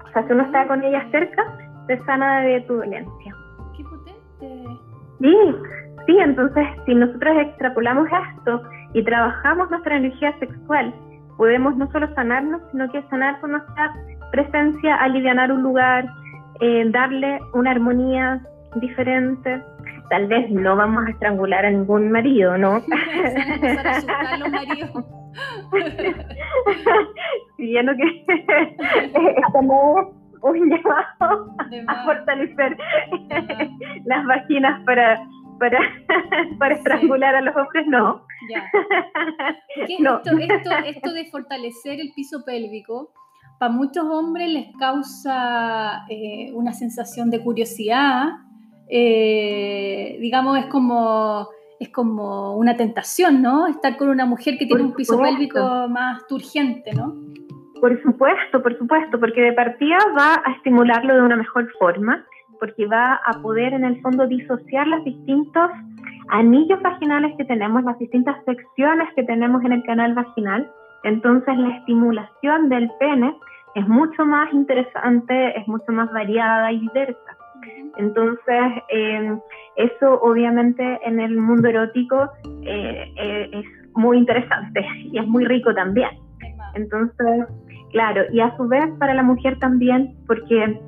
O 0.05 0.11
sea, 0.13 0.25
si 0.27 0.33
uno 0.33 0.43
está 0.43 0.67
con 0.67 0.83
ella 0.83 1.05
cerca, 1.11 1.43
se 1.87 1.97
sana 2.05 2.41
de 2.41 2.61
tu 2.61 2.75
dolencia. 2.75 3.35
¡Qué 3.75 3.83
potente! 3.83 4.79
Sí, 5.19 5.55
sí, 6.05 6.17
entonces 6.19 6.65
si 6.85 6.95
nosotros 6.95 7.35
extrapolamos 7.39 8.07
esto 8.37 8.63
y 8.93 9.03
trabajamos 9.03 9.69
nuestra 9.71 9.97
energía 9.97 10.37
sexual, 10.39 10.93
podemos 11.37 11.75
no 11.77 11.91
solo 11.91 12.13
sanarnos, 12.15 12.61
sino 12.71 12.91
que 12.91 13.01
sanar 13.09 13.39
con 13.41 13.51
nuestra 13.51 13.93
presencia, 14.31 14.95
aliviar 14.95 15.51
un 15.51 15.63
lugar, 15.63 16.05
eh, 16.61 16.85
darle 16.89 17.39
una 17.53 17.71
armonía 17.71 18.41
diferente. 18.75 19.61
Tal 20.09 20.27
vez 20.27 20.49
no 20.51 20.75
vamos 20.75 21.05
a 21.07 21.09
estrangular 21.09 21.65
a 21.65 21.71
ningún 21.71 22.11
marido, 22.11 22.57
¿no? 22.57 22.81
sí, 27.57 27.71
ya 27.71 27.83
no 27.83 27.93
que 27.95 28.25
como 29.51 30.13
un 30.41 30.69
llamado 30.69 31.47
a 31.87 32.03
fortalecer 32.05 32.77
las 34.05 34.25
vaginas 34.25 34.83
para 34.85 35.19
para, 35.63 35.79
para 36.59 36.75
estrangular 36.75 37.35
a 37.35 37.41
los 37.41 37.55
hombres, 37.55 37.87
no. 37.87 38.25
Ya. 38.49 38.69
Esto, 39.75 40.21
esto, 40.37 40.69
esto 40.85 41.13
de 41.13 41.25
fortalecer 41.25 41.99
el 41.99 42.11
piso 42.13 42.43
pélvico 42.45 43.11
para 43.57 43.71
muchos 43.71 44.05
hombres 44.05 44.49
les 44.49 44.75
causa 44.77 46.05
eh, 46.09 46.51
una 46.53 46.73
sensación 46.73 47.29
de 47.29 47.41
curiosidad, 47.41 48.29
eh, 48.89 50.17
digamos, 50.19 50.59
es 50.59 50.65
como, 50.65 51.47
es 51.79 51.89
como 51.89 52.57
una 52.57 52.75
tentación, 52.75 53.41
¿no? 53.41 53.67
Estar 53.67 53.95
con 53.97 54.09
una 54.09 54.25
mujer 54.25 54.57
que 54.57 54.65
tiene 54.65 54.83
un 54.83 54.93
piso 54.93 55.17
pélvico 55.17 55.87
más 55.87 56.27
turgente, 56.27 56.91
¿no? 56.93 57.15
Por 57.79 58.01
supuesto, 58.01 58.61
por 58.61 58.77
supuesto, 58.77 59.19
porque 59.19 59.41
de 59.41 59.53
partida 59.53 59.97
va 60.17 60.41
a 60.45 60.53
estimularlo 60.57 61.15
de 61.15 61.21
una 61.21 61.35
mejor 61.35 61.69
forma, 61.79 62.25
porque 62.63 62.87
va 62.87 63.19
a 63.25 63.41
poder 63.41 63.73
en 63.73 63.83
el 63.83 63.99
fondo 64.01 64.25
disociar 64.25 64.87
los 64.87 65.03
distintos 65.03 65.69
anillos 66.29 66.81
vaginales 66.81 67.35
que 67.37 67.43
tenemos, 67.43 67.83
las 67.83 67.99
distintas 67.99 68.37
secciones 68.45 69.09
que 69.17 69.23
tenemos 69.23 69.61
en 69.65 69.73
el 69.73 69.83
canal 69.83 70.13
vaginal. 70.13 70.71
Entonces 71.03 71.57
la 71.57 71.75
estimulación 71.75 72.69
del 72.69 72.89
pene 73.01 73.35
es 73.75 73.85
mucho 73.85 74.25
más 74.25 74.53
interesante, 74.53 75.59
es 75.59 75.67
mucho 75.67 75.91
más 75.91 76.09
variada 76.13 76.71
y 76.71 76.79
diversa. 76.79 77.37
Entonces, 77.97 78.63
eh, 78.87 79.37
eso 79.75 80.21
obviamente 80.21 81.01
en 81.03 81.19
el 81.19 81.35
mundo 81.35 81.67
erótico 81.67 82.29
eh, 82.61 83.11
eh, 83.17 83.49
es 83.51 83.65
muy 83.93 84.19
interesante 84.19 84.87
y 85.11 85.17
es 85.17 85.27
muy 85.27 85.43
rico 85.43 85.73
también. 85.73 86.11
Entonces, 86.75 87.45
claro, 87.91 88.21
y 88.31 88.39
a 88.39 88.55
su 88.55 88.69
vez 88.69 88.85
para 88.99 89.13
la 89.13 89.23
mujer 89.23 89.59
también, 89.59 90.15
porque 90.27 90.79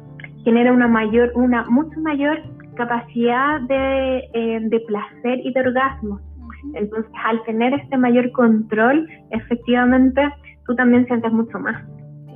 genera 0.46 0.72
una 0.72 0.88
mayor, 0.88 1.32
una 1.36 1.66
mucho 1.66 2.00
mayor 2.00 2.42
capacidad 2.76 3.60
de, 3.62 4.62
de 4.62 4.80
placer 4.88 5.40
y 5.44 5.52
de 5.52 5.60
orgasmo. 5.60 6.20
Entonces, 6.74 7.12
al 7.24 7.44
tener 7.44 7.74
este 7.74 7.98
mayor 7.98 8.32
control, 8.32 9.08
efectivamente, 9.32 10.22
tú 10.66 10.76
también 10.76 11.06
sientes 11.08 11.32
mucho 11.32 11.60
más. 11.60 11.84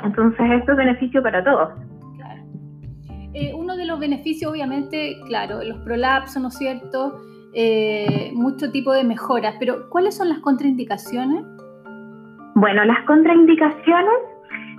Entonces, 0.04 0.40
esto 0.52 0.72
es 0.72 0.78
beneficio 0.78 1.22
para 1.22 1.44
todos. 1.44 1.70
Claro. 2.18 2.42
Eh, 3.34 3.54
uno 3.56 3.76
de 3.76 3.86
los 3.86 4.00
beneficios, 4.00 4.52
obviamente, 4.52 5.18
claro, 5.28 5.64
los 5.64 5.78
prolapsos, 5.80 6.42
¿no 6.42 6.50
es 6.50 6.58
cierto? 6.58 7.22
Eh, 7.54 8.32
mucho 8.34 8.72
tipo 8.72 8.94
de 8.94 9.04
mejoras, 9.04 9.56
pero 9.60 9.90
¿cuáles 9.90 10.16
son 10.16 10.30
las 10.30 10.40
contraindicaciones? 10.40 11.44
Bueno, 12.56 12.84
las 12.86 13.04
contraindicaciones 13.06 14.20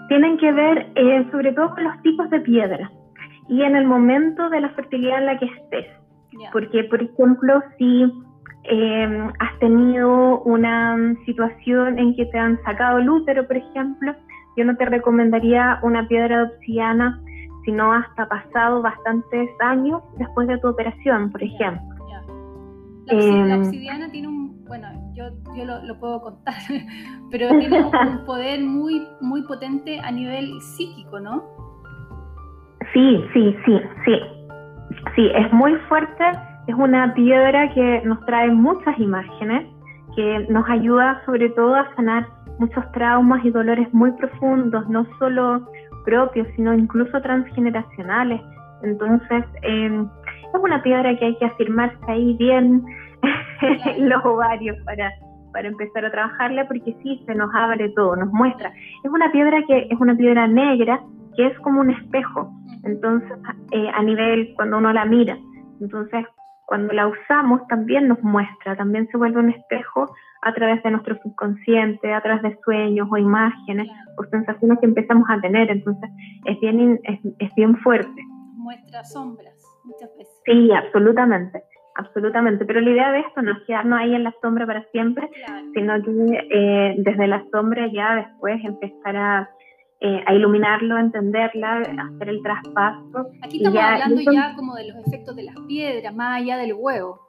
tienen 0.09 0.39
que 0.39 0.53
ver 0.53 0.93
eh, 0.95 1.27
sobre 1.31 1.53
todo 1.53 1.71
con 1.71 1.85
los 1.85 2.03
tipos 2.03 2.31
de 2.31 2.41
piedra 2.41 2.91
y 3.51 3.63
en 3.63 3.75
el 3.75 3.85
momento 3.85 4.49
de 4.49 4.61
la 4.61 4.71
fertilidad 4.71 5.19
en 5.19 5.27
la 5.27 5.39
que 5.39 5.47
estés. 5.47 5.87
Porque, 6.53 6.85
por 6.85 7.03
ejemplo, 7.03 7.61
si 7.77 8.05
has 9.41 9.59
tenido 9.59 10.41
una 10.43 10.97
situación 11.27 11.99
en 11.99 12.15
que 12.15 12.27
te 12.27 12.39
han 12.39 12.63
sacado 12.63 12.99
el 12.99 13.11
útero, 13.11 13.47
por 13.49 13.57
ejemplo, 13.57 14.15
yo 14.57 14.65
no 14.65 14.77
te 14.77 14.85
recomendaría 14.85 15.81
una 15.83 16.07
piedra 16.07 16.39
de 16.39 16.43
obsidiana, 16.45 17.21
sino 17.65 17.93
hasta 17.93 18.29
pasado 18.29 18.83
bastantes 18.83 19.51
años 19.61 20.01
después 20.17 20.47
de 20.47 20.57
tu 20.59 20.69
operación, 20.69 21.31
por 21.33 21.43
ejemplo. 21.43 21.89
La, 23.07 23.19
em, 23.19 23.61
obsidiana 23.61 24.09
tiene 24.13 24.29
un, 24.29 24.65
bueno, 24.67 24.87
yo, 25.13 25.25
yo 25.57 25.65
lo, 25.65 25.99
puedo 25.99 26.21
contar, 26.21 26.55
pero 27.33 27.49
tiene 27.59 27.83
un 27.83 28.25
poder 28.25 28.61
muy, 28.61 29.05
muy 29.21 29.43
potente 29.43 29.99
a 29.99 30.13
nivel 30.13 30.61
psíquico, 30.61 31.19
¿no? 31.19 31.70
Sí, 32.93 33.25
sí, 33.33 33.57
sí, 33.65 33.81
sí. 34.05 34.21
Sí, 35.15 35.31
es 35.35 35.53
muy 35.53 35.75
fuerte, 35.89 36.25
es 36.67 36.75
una 36.75 37.15
piedra 37.15 37.73
que 37.73 38.03
nos 38.05 38.25
trae 38.27 38.51
muchas 38.51 38.99
imágenes, 38.99 39.67
que 40.17 40.47
nos 40.49 40.69
ayuda 40.69 41.23
sobre 41.25 41.51
todo 41.51 41.75
a 41.77 41.95
sanar 41.95 42.27
muchos 42.59 42.91
traumas 42.93 43.45
y 43.45 43.51
dolores 43.51 43.93
muy 43.95 44.13
profundos, 44.13 44.89
no 44.89 45.07
solo 45.19 45.67
propios, 46.05 46.47
sino 46.57 46.75
incluso 46.75 47.21
transgeneracionales. 47.23 48.41
Entonces, 48.83 49.45
em, 49.63 50.09
es 50.55 50.61
una 50.61 50.83
piedra 50.83 51.17
que 51.17 51.27
hay 51.27 51.37
que 51.37 51.45
afirmarse 51.45 51.99
ahí 52.09 52.35
bien 52.39 52.85
en 53.87 54.09
los 54.09 54.25
ovarios 54.25 54.77
para, 54.85 55.11
para 55.53 55.69
empezar 55.69 56.05
a 56.05 56.11
trabajarla, 56.11 56.67
porque 56.67 56.95
sí, 57.03 57.23
se 57.27 57.35
nos 57.35 57.55
abre 57.55 57.89
todo, 57.91 58.17
nos 58.17 58.33
muestra. 58.33 58.73
Es 59.05 59.11
una 59.11 59.31
piedra 59.31 59.63
que 59.67 59.87
es 59.91 60.01
una 60.01 60.17
piedra 60.17 60.47
negra, 60.47 61.01
que 61.37 61.47
es 61.47 61.59
como 61.61 61.81
un 61.81 61.91
espejo, 61.91 62.51
entonces, 62.85 63.33
eh, 63.73 63.89
a 63.93 64.03
nivel 64.03 64.53
cuando 64.57 64.79
uno 64.79 64.93
la 64.93 65.05
mira. 65.05 65.37
Entonces, 65.81 66.27
cuando 66.67 66.93
la 66.93 67.09
usamos 67.09 67.67
también 67.69 68.09
nos 68.09 68.23
muestra, 68.23 68.77
también 68.77 69.09
se 69.09 69.17
vuelve 69.17 69.41
un 69.41 69.51
espejo 69.51 70.15
a 70.43 70.55
través 70.55 70.83
de 70.83 70.93
nuestro 70.93 71.19
subconsciente, 71.23 72.15
a 72.15 72.23
través 72.23 72.43
de 72.43 72.59
sueños 72.65 73.09
o 73.11 73.17
imágenes 73.17 73.89
o 74.17 74.25
sensaciones 74.25 74.79
que 74.79 74.87
empezamos 74.87 75.29
a 75.29 75.41
tener. 75.41 75.71
Entonces, 75.71 76.09
es 76.45 76.61
bien, 76.61 77.01
es, 77.03 77.55
bien 77.55 77.77
fuerte. 77.79 78.23
Muestra 78.57 79.05
sombras 79.05 79.55
muchas 79.85 80.11
veces. 80.17 80.41
Sí, 80.45 80.71
absolutamente. 80.73 81.63
absolutamente. 81.97 82.65
Pero 82.65 82.81
la 82.81 82.91
idea 82.91 83.13
de 83.13 83.21
esto 83.21 83.43
no 83.43 83.53
es 83.53 83.59
quedarnos 83.67 83.99
ahí 83.99 84.15
en 84.15 84.25
la 84.25 84.35
sombra 84.41 84.65
para 84.65 84.85
siempre, 84.93 85.29
sino 85.75 86.01
que 86.03 86.49
eh, 86.51 86.95
desde 86.99 87.27
la 87.27 87.45
sombra 87.51 87.89
ya 87.93 88.15
después 88.15 88.65
empezar 88.65 89.17
a, 89.17 89.51
eh, 90.01 90.25
a 90.27 90.35
iluminarlo, 90.35 90.97
a 90.97 91.01
entenderla, 91.01 91.79
hacer 91.79 92.29
el 92.29 92.43
traspaso. 92.43 93.27
Aquí 93.43 93.59
estamos 93.59 93.83
hablando 93.83 94.33
ya 94.33 94.55
como 94.57 94.75
de 94.75 94.89
los 94.89 95.07
efectos 95.07 95.37
de 95.37 95.43
las 95.45 95.57
piedras, 95.69 96.15
más 96.15 96.41
allá 96.41 96.57
del 96.57 96.73
huevo. 96.75 97.21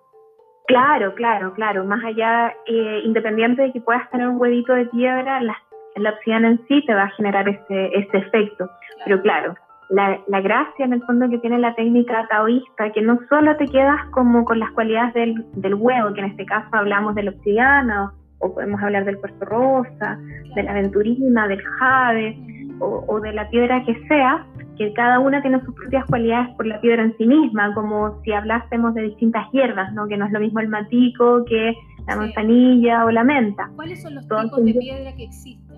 Claro, 0.68 1.14
claro, 1.16 1.54
claro. 1.54 1.84
Más 1.84 2.04
allá, 2.04 2.54
eh, 2.66 3.02
independiente 3.04 3.62
de 3.62 3.74
que 3.74 3.82
puedas 3.82 4.10
tener 4.10 4.28
un 4.28 4.40
huevito 4.40 4.74
de 4.74 4.86
piedra, 4.86 5.42
la, 5.42 5.58
la 5.98 6.12
obsidiana 6.12 6.50
en 6.50 6.66
sí 6.68 6.84
te 6.86 6.94
va 6.94 7.04
a 7.04 7.12
generar 7.12 7.50
ese, 7.50 7.88
ese 7.88 8.18
efecto. 8.18 8.70
Pero 9.04 9.22
claro, 9.22 9.56
la, 9.90 10.20
la, 10.28 10.40
gracia 10.40 10.86
en 10.86 10.94
el 10.94 11.04
fondo 11.04 11.30
que 11.30 11.40
tiene 11.40 11.60
la 11.60 11.76
técnica 11.76 12.26
taoísta, 12.30 12.92
que 12.94 13.02
no 13.02 13.20
solo 13.28 13.58
te 13.58 13.68
quedas 13.68 14.06
como 14.12 14.46
con 14.46 14.60
las 14.60 14.72
cualidades 14.72 15.14
del, 15.14 15.46
del 15.56 15.74
huevo, 15.74 16.14
que 16.14 16.22
en 16.22 16.28
este 16.28 16.46
caso 16.46 16.70
hablamos 16.72 17.16
del 17.16 17.30
obsidiana, 17.30 18.14
o, 18.40 18.54
podemos 18.54 18.82
hablar 18.82 19.06
del 19.06 19.18
puerto 19.18 19.46
rosa, 19.46 20.18
de 20.56 20.64
la 20.64 20.72
aventurina, 20.72 21.48
del 21.48 21.62
jade, 21.62 22.38
o, 22.82 23.06
o, 23.08 23.20
de 23.20 23.32
la 23.34 23.50
piedra 23.50 23.84
que 23.86 23.96
sea, 24.08 24.46
que 24.78 24.92
cada 24.94 25.20
una 25.20 25.42
tiene 25.42 25.62
sus 25.64 25.74
propias 25.76 26.06
cualidades 26.06 26.56
por 26.56 26.66
la 26.66 26.82
piedra 26.82 27.04
en 27.04 27.16
sí 27.18 27.26
misma, 27.26 27.74
como 27.74 28.22
si 28.24 28.32
hablásemos 28.32 28.94
de 28.96 29.04
distintas 29.04 29.50
hierbas, 29.52 29.94
¿no? 29.94 30.08
que 30.08 30.18
no 30.18 30.26
es 30.26 30.32
lo 30.32 30.40
mismo 30.40 30.60
el 30.60 30.70
matico 30.70 31.46
que 31.46 31.74
la 32.08 32.16
manzanilla 32.16 33.06
o 33.06 33.12
la 33.12 33.24
menta. 33.24 33.70
¿Cuáles 33.76 34.02
son 34.02 34.16
los 34.16 34.28
tipos 34.28 34.66
de 34.66 34.74
piedra 34.74 35.16
que 35.16 35.24
existen 35.24 35.78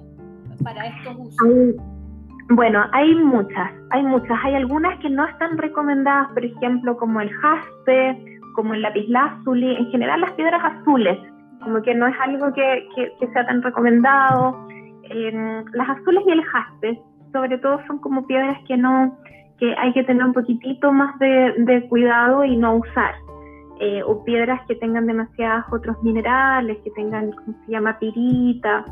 para 0.64 0.88
estos 0.88 1.16
usos? 1.18 1.76
Bueno, 2.50 2.84
hay 2.92 3.16
muchas, 3.16 3.72
hay 3.92 4.04
muchas. 4.04 4.38
Hay 4.44 4.56
algunas 4.56 5.00
que 5.00 5.10
no 5.10 5.26
están 5.26 5.58
recomendadas, 5.58 6.30
por 6.34 6.44
ejemplo, 6.44 6.98
como 6.98 7.22
el 7.22 7.32
jaspe, 7.32 8.40
como 8.54 8.74
el 8.74 8.82
lapislázuli, 8.82 9.76
en 9.76 9.90
general 9.92 10.22
las 10.22 10.32
piedras 10.34 10.62
azules, 10.64 11.18
como 11.64 11.82
que 11.82 11.96
no 11.96 12.08
es 12.08 12.16
algo 12.20 12.54
que, 12.54 12.88
que, 12.96 13.28
sea 13.28 13.46
tan 13.46 13.62
recomendado. 13.62 14.68
Las 15.74 15.90
azules 15.90 16.24
y 16.26 16.32
el 16.32 16.44
jaspe, 16.44 17.02
sobre 17.32 17.58
todo, 17.58 17.80
son 17.88 18.00
como 18.00 18.26
piedras 18.28 18.58
que 18.68 18.78
no, 18.78 19.18
que 19.60 19.76
hay 19.78 19.94
que 19.94 20.04
tener 20.04 20.24
un 20.24 20.34
poquitito 20.34 20.92
más 20.92 21.18
de, 21.20 21.54
de 21.58 21.88
cuidado 21.88 22.44
y 22.44 22.58
no 22.58 22.76
usar. 22.76 23.16
Eh, 23.80 24.02
o 24.06 24.24
piedras 24.24 24.62
que 24.68 24.76
tengan 24.76 25.08
demasiados 25.08 25.66
otros 25.72 26.02
minerales, 26.04 26.78
que 26.84 26.92
tengan, 26.92 27.32
¿cómo 27.32 27.58
se 27.66 27.72
llama?, 27.72 27.98
pirita 28.00 28.86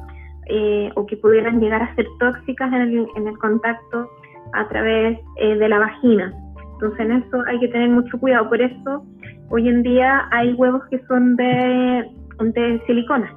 eh, 0.48 0.92
o 0.96 1.06
que 1.06 1.16
pudieran 1.18 1.62
llegar 1.62 1.84
a 1.84 1.96
ser 1.96 2.08
tóxicas 2.20 2.74
en 2.74 2.82
el, 2.82 3.08
en 3.16 3.28
el 3.28 3.38
contacto 3.38 4.10
a 4.54 4.68
través 4.68 5.20
eh, 5.38 5.56
de 5.56 5.70
la 5.70 5.80
vagina. 5.80 6.34
Entonces 6.74 7.00
en 7.00 7.12
eso 7.12 7.44
hay 7.48 7.60
que 7.60 7.68
tener 7.68 7.90
mucho 7.90 8.20
cuidado. 8.20 8.50
Por 8.50 8.60
eso 8.60 9.06
hoy 9.50 9.70
en 9.70 9.84
día 9.84 10.28
hay 10.32 10.54
huevos 10.54 10.84
que 10.90 11.00
son 11.06 11.36
de, 11.36 12.10
de 12.40 12.82
silicona, 12.88 13.32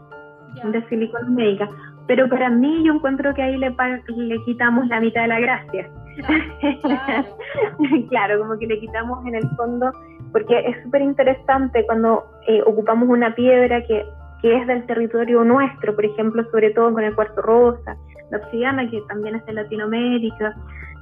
de 0.64 0.82
silicona 0.88 1.28
médica. 1.28 1.68
Pero 2.06 2.28
para 2.28 2.50
mí 2.50 2.84
yo 2.84 2.94
encuentro 2.94 3.32
que 3.34 3.42
ahí 3.42 3.56
le, 3.56 3.74
le 4.16 4.44
quitamos 4.44 4.86
la 4.88 5.00
mitad 5.00 5.22
de 5.22 5.28
la 5.28 5.40
gracia. 5.40 5.90
Claro, 8.08 8.38
como 8.38 8.58
que 8.58 8.66
le 8.66 8.78
quitamos 8.78 9.24
en 9.26 9.34
el 9.34 9.48
fondo, 9.56 9.90
porque 10.32 10.58
es 10.60 10.82
súper 10.84 11.02
interesante 11.02 11.84
cuando 11.86 12.24
eh, 12.46 12.62
ocupamos 12.66 13.08
una 13.08 13.34
piedra 13.34 13.82
que 13.84 14.04
que 14.44 14.54
es 14.54 14.66
del 14.66 14.84
territorio 14.84 15.42
nuestro, 15.42 15.94
por 15.94 16.04
ejemplo, 16.04 16.44
sobre 16.50 16.70
todo 16.72 16.92
con 16.92 17.02
el 17.02 17.14
cuarto 17.14 17.40
rosa, 17.40 17.96
la 18.30 18.36
obsidiana, 18.36 18.90
que 18.90 19.00
también 19.08 19.36
es 19.36 19.46
de 19.46 19.54
Latinoamérica, 19.54 20.54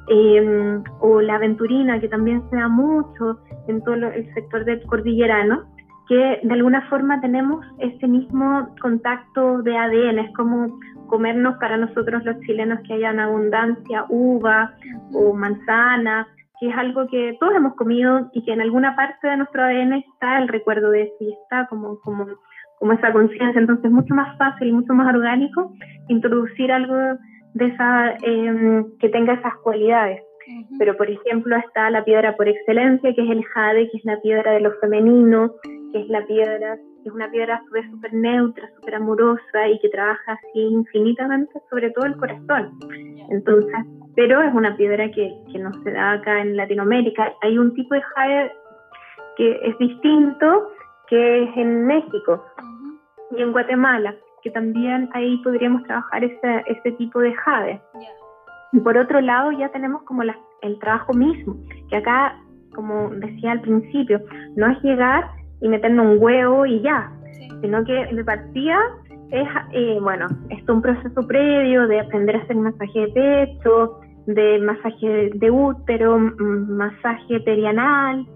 em, 0.06 0.85
o 1.00 1.21
la 1.21 1.35
aventurina, 1.35 1.99
que 1.99 2.06
también 2.06 2.49
se 2.49 2.54
da 2.54 2.68
mucho 2.68 3.40
en 3.66 3.82
todo 3.82 3.97
el 3.97 4.32
sector 4.35 4.64
del 4.64 4.80
cordillerano, 4.87 5.64
que 6.12 6.40
de 6.42 6.52
alguna 6.52 6.83
forma 6.90 7.23
tenemos 7.23 7.64
ese 7.78 8.07
mismo 8.07 8.69
contacto 8.83 9.62
de 9.62 9.75
ADN, 9.75 10.19
es 10.19 10.35
como 10.35 10.78
comernos 11.07 11.57
para 11.57 11.78
nosotros 11.78 12.23
los 12.23 12.38
chilenos 12.40 12.81
que 12.87 12.92
haya 12.92 13.12
en 13.12 13.21
abundancia 13.21 14.04
uva 14.11 14.75
o 15.14 15.33
manzana, 15.33 16.29
que 16.61 16.68
es 16.68 16.77
algo 16.77 17.07
que 17.09 17.35
todos 17.40 17.55
hemos 17.55 17.77
comido 17.77 18.29
y 18.35 18.44
que 18.44 18.53
en 18.53 18.61
alguna 18.61 18.94
parte 18.94 19.27
de 19.27 19.38
nuestro 19.38 19.62
ADN 19.62 19.94
está 19.94 20.38
el 20.38 20.48
recuerdo 20.48 20.90
de 20.90 21.05
eso 21.05 21.14
y 21.20 21.33
está 21.33 21.66
como, 21.68 21.98
como 22.01 22.27
como 22.79 22.94
esa 22.94 23.12
conciencia, 23.12 23.61
entonces 23.61 23.85
es 23.85 23.92
mucho 23.92 24.12
más 24.12 24.37
fácil 24.38 24.66
y 24.66 24.72
mucho 24.72 24.92
más 24.92 25.14
orgánico 25.14 25.72
introducir 26.09 26.72
algo 26.72 26.96
de 27.55 27.66
esa, 27.66 28.16
em, 28.22 28.98
que 28.98 29.09
tenga 29.09 29.35
esas 29.35 29.55
cualidades. 29.62 30.20
Pero, 30.81 30.96
por 30.96 31.09
ejemplo, 31.09 31.55
está 31.55 31.90
la 31.90 32.05
piedra 32.05 32.35
por 32.35 32.48
excelencia, 32.48 33.14
que 33.14 33.22
es 33.22 33.31
el 33.31 33.44
jade, 33.44 33.88
que 33.88 33.98
es 33.98 34.05
la 34.05 34.20
piedra 34.20 34.51
de 34.51 34.61
lo 34.61 34.72
femenino, 34.81 35.53
que 35.92 36.00
es 36.00 36.09
la 36.09 36.24
piedra, 36.24 36.76
que 36.76 37.09
es 37.09 37.14
una 37.14 37.31
piedra 37.31 37.57
a 37.57 37.64
su 37.64 37.70
vez 37.70 37.88
súper 37.90 38.12
neutra, 38.14 38.68
súper 38.76 38.94
amorosa 38.94 39.68
y 39.68 39.78
que 39.81 39.88
trabaja 39.90 40.33
así 40.33 40.61
infinitamente 40.61 41.61
sobre 41.70 41.90
todo 41.90 42.07
el 42.07 42.16
corazón. 42.16 42.78
Entonces, 43.31 43.74
pero 44.16 44.42
es 44.42 44.55
una 44.55 44.76
piedra 44.76 45.11
que, 45.11 45.35
que 45.52 45.59
no 45.59 45.72
se 45.83 45.92
da 45.92 46.12
acá 46.12 46.40
en 46.40 46.57
Latinoamérica. 46.57 47.33
Hay 47.42 47.59
un 47.59 47.74
tipo 47.74 47.94
de 47.94 48.02
jade 48.02 48.52
que 49.37 49.61
es 49.64 49.78
distinto, 49.78 50.70
que 51.09 51.44
es 51.44 51.57
en 51.57 51.87
México 51.87 52.44
y 53.31 53.42
en 53.42 53.52
Guatemala, 53.52 54.14
que 54.42 54.50
también 54.50 55.09
ahí 55.12 55.37
podríamos 55.42 55.83
trabajar 55.85 56.24
ese, 56.24 56.64
ese 56.66 56.92
tipo 56.92 57.20
de 57.20 57.35
jade. 57.35 57.81
Y 58.72 58.81
por 58.81 58.96
otro 58.96 59.20
lado 59.20 59.52
ya 59.52 59.68
tenemos 59.70 60.02
como 60.05 60.24
la, 60.24 60.37
el 60.62 60.78
trabajo 60.78 61.12
mismo, 61.12 61.57
que 61.88 61.96
acá, 61.96 62.38
como 62.74 63.11
decía 63.11 63.52
al 63.52 63.61
principio, 63.61 64.20
no 64.57 64.70
es 64.70 64.83
llegar 64.83 65.41
y 65.62 65.68
meternos 65.68 66.07
un 66.07 66.22
huevo 66.22 66.66
y 66.66 66.81
ya, 66.83 67.11
sino 67.62 67.85
que 67.85 68.07
de 68.12 68.25
partida 68.25 68.79
es, 69.31 69.48
eh, 69.72 69.98
bueno, 70.03 70.27
es 70.51 70.68
un 70.68 70.83
proceso 70.83 71.27
previo 71.27 71.87
de 71.87 72.01
aprender 72.01 72.37
a 72.37 72.40
hacer 72.40 72.57
masaje 72.57 73.01
de 73.01 73.09
pecho, 73.09 74.01
de 74.27 74.59
masaje 74.59 75.31
de 75.35 75.51
útero, 75.51 76.18
masaje 76.18 77.40
perianal, 77.40 78.27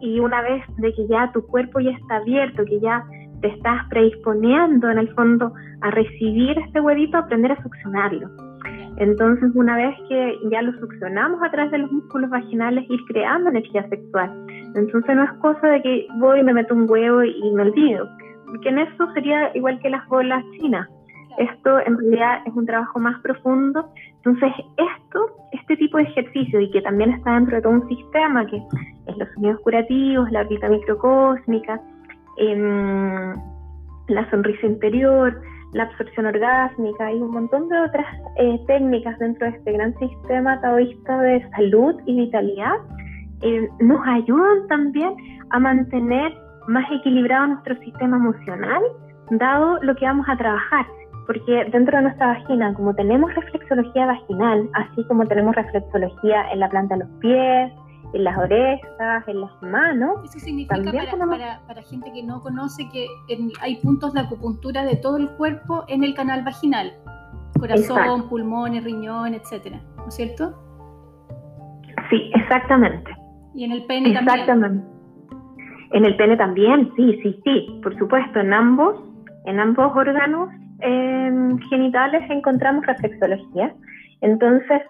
y 0.00 0.20
una 0.20 0.42
vez 0.42 0.62
de 0.78 0.92
que 0.94 1.06
ya 1.08 1.30
tu 1.32 1.46
cuerpo 1.46 1.80
ya 1.80 1.90
está 1.90 2.16
abierto, 2.16 2.64
que 2.64 2.80
ya 2.80 3.04
te 3.40 3.48
estás 3.48 3.86
predisponiendo 3.90 4.90
en 4.90 4.98
el 4.98 5.08
fondo 5.14 5.52
a 5.82 5.90
recibir 5.90 6.58
este 6.58 6.80
huevito, 6.80 7.18
aprender 7.18 7.52
a 7.52 7.62
succionarlo. 7.62 8.28
Entonces, 8.96 9.50
una 9.54 9.76
vez 9.76 9.94
que 10.08 10.38
ya 10.50 10.62
lo 10.62 10.72
succionamos 10.80 11.42
a 11.42 11.50
través 11.50 11.70
de 11.70 11.78
los 11.78 11.92
músculos 11.92 12.30
vaginales, 12.30 12.88
ir 12.88 13.00
creando 13.06 13.50
energía 13.50 13.86
sexual. 13.88 14.45
Entonces, 14.74 15.16
no 15.16 15.24
es 15.24 15.32
cosa 15.34 15.68
de 15.68 15.82
que 15.82 16.06
voy 16.18 16.40
y 16.40 16.42
me 16.42 16.54
meto 16.54 16.74
un 16.74 16.88
huevo 16.88 17.22
y 17.22 17.50
me 17.52 17.62
olvido, 17.62 18.08
porque 18.46 18.68
en 18.68 18.78
eso 18.78 19.12
sería 19.14 19.50
igual 19.54 19.78
que 19.80 19.90
las 19.90 20.06
bolas 20.08 20.44
chinas. 20.58 20.88
Esto 21.38 21.80
en 21.80 21.98
realidad 21.98 22.40
es 22.46 22.54
un 22.54 22.64
trabajo 22.64 22.98
más 22.98 23.20
profundo. 23.20 23.90
Entonces, 24.16 24.52
esto, 24.76 25.36
este 25.52 25.76
tipo 25.76 25.98
de 25.98 26.04
ejercicio, 26.04 26.60
y 26.60 26.70
que 26.70 26.80
también 26.80 27.10
está 27.10 27.34
dentro 27.34 27.56
de 27.56 27.62
todo 27.62 27.72
un 27.72 27.88
sistema, 27.88 28.46
que 28.46 28.56
es 28.56 29.16
los 29.16 29.28
sonidos 29.34 29.60
curativos, 29.60 30.30
la 30.32 30.44
vida 30.44 30.68
microcósmica, 30.68 31.80
Em, 32.36 33.34
la 34.08 34.30
sonrisa 34.30 34.66
interior, 34.66 35.40
la 35.72 35.84
absorción 35.84 36.26
orgásmica 36.26 37.10
y 37.12 37.16
un 37.16 37.30
montón 37.30 37.68
de 37.68 37.80
otras 37.80 38.06
eh, 38.36 38.60
técnicas 38.66 39.18
dentro 39.18 39.50
de 39.50 39.56
este 39.56 39.72
gran 39.72 39.98
sistema 39.98 40.60
taoísta 40.60 41.18
de 41.22 41.48
salud 41.50 41.94
y 42.04 42.16
vitalidad, 42.16 42.76
eh, 43.42 43.68
nos 43.80 44.00
ayudan 44.06 44.66
también 44.68 45.14
a 45.50 45.58
mantener 45.58 46.32
más 46.68 46.84
equilibrado 46.90 47.48
nuestro 47.48 47.76
sistema 47.78 48.16
emocional, 48.16 48.82
dado 49.30 49.78
lo 49.82 49.94
que 49.96 50.04
vamos 50.04 50.26
a 50.28 50.36
trabajar. 50.36 50.86
Porque 51.26 51.64
dentro 51.72 51.96
de 51.96 52.04
nuestra 52.04 52.28
vagina, 52.28 52.72
como 52.74 52.94
tenemos 52.94 53.34
reflexología 53.34 54.06
vaginal, 54.06 54.70
así 54.74 55.04
como 55.08 55.26
tenemos 55.26 55.56
reflexología 55.56 56.50
en 56.52 56.60
la 56.60 56.68
planta 56.68 56.94
de 56.94 57.04
los 57.04 57.10
pies, 57.18 57.72
en 58.12 58.24
las 58.24 58.38
orejas, 58.38 59.26
en 59.26 59.40
las 59.40 59.50
manos. 59.62 60.24
Eso 60.24 60.38
significa 60.38 60.76
para, 60.76 61.60
para, 61.66 61.82
gente 61.82 62.12
que 62.12 62.22
no 62.22 62.40
conoce 62.42 62.88
que 62.90 63.08
hay 63.60 63.76
puntos 63.76 64.12
de 64.12 64.20
acupuntura 64.20 64.84
de 64.84 64.96
todo 64.96 65.16
el 65.16 65.28
cuerpo 65.30 65.84
en 65.88 66.04
el 66.04 66.14
canal 66.14 66.44
vaginal, 66.44 66.94
corazón, 67.58 68.28
pulmones, 68.28 68.84
riñón, 68.84 69.34
etcétera, 69.34 69.80
¿no 69.96 70.06
es 70.06 70.14
cierto? 70.14 70.54
Sí, 72.08 72.30
exactamente. 72.34 73.25
Y 73.56 73.64
en 73.64 73.72
el 73.72 73.84
pene 73.86 74.12
también. 74.12 74.38
Exactamente. 74.40 74.86
En 75.92 76.04
el 76.04 76.16
pene 76.16 76.36
también, 76.36 76.92
sí, 76.96 77.18
sí, 77.22 77.40
sí, 77.44 77.80
por 77.82 77.96
supuesto, 77.98 78.40
en 78.40 78.52
ambos, 78.52 79.02
en 79.46 79.58
ambos 79.60 79.96
órganos 79.96 80.50
em, 80.80 81.58
genitales 81.70 82.28
encontramos 82.28 82.84
reflexología. 82.86 83.74
Entonces, 84.20 84.82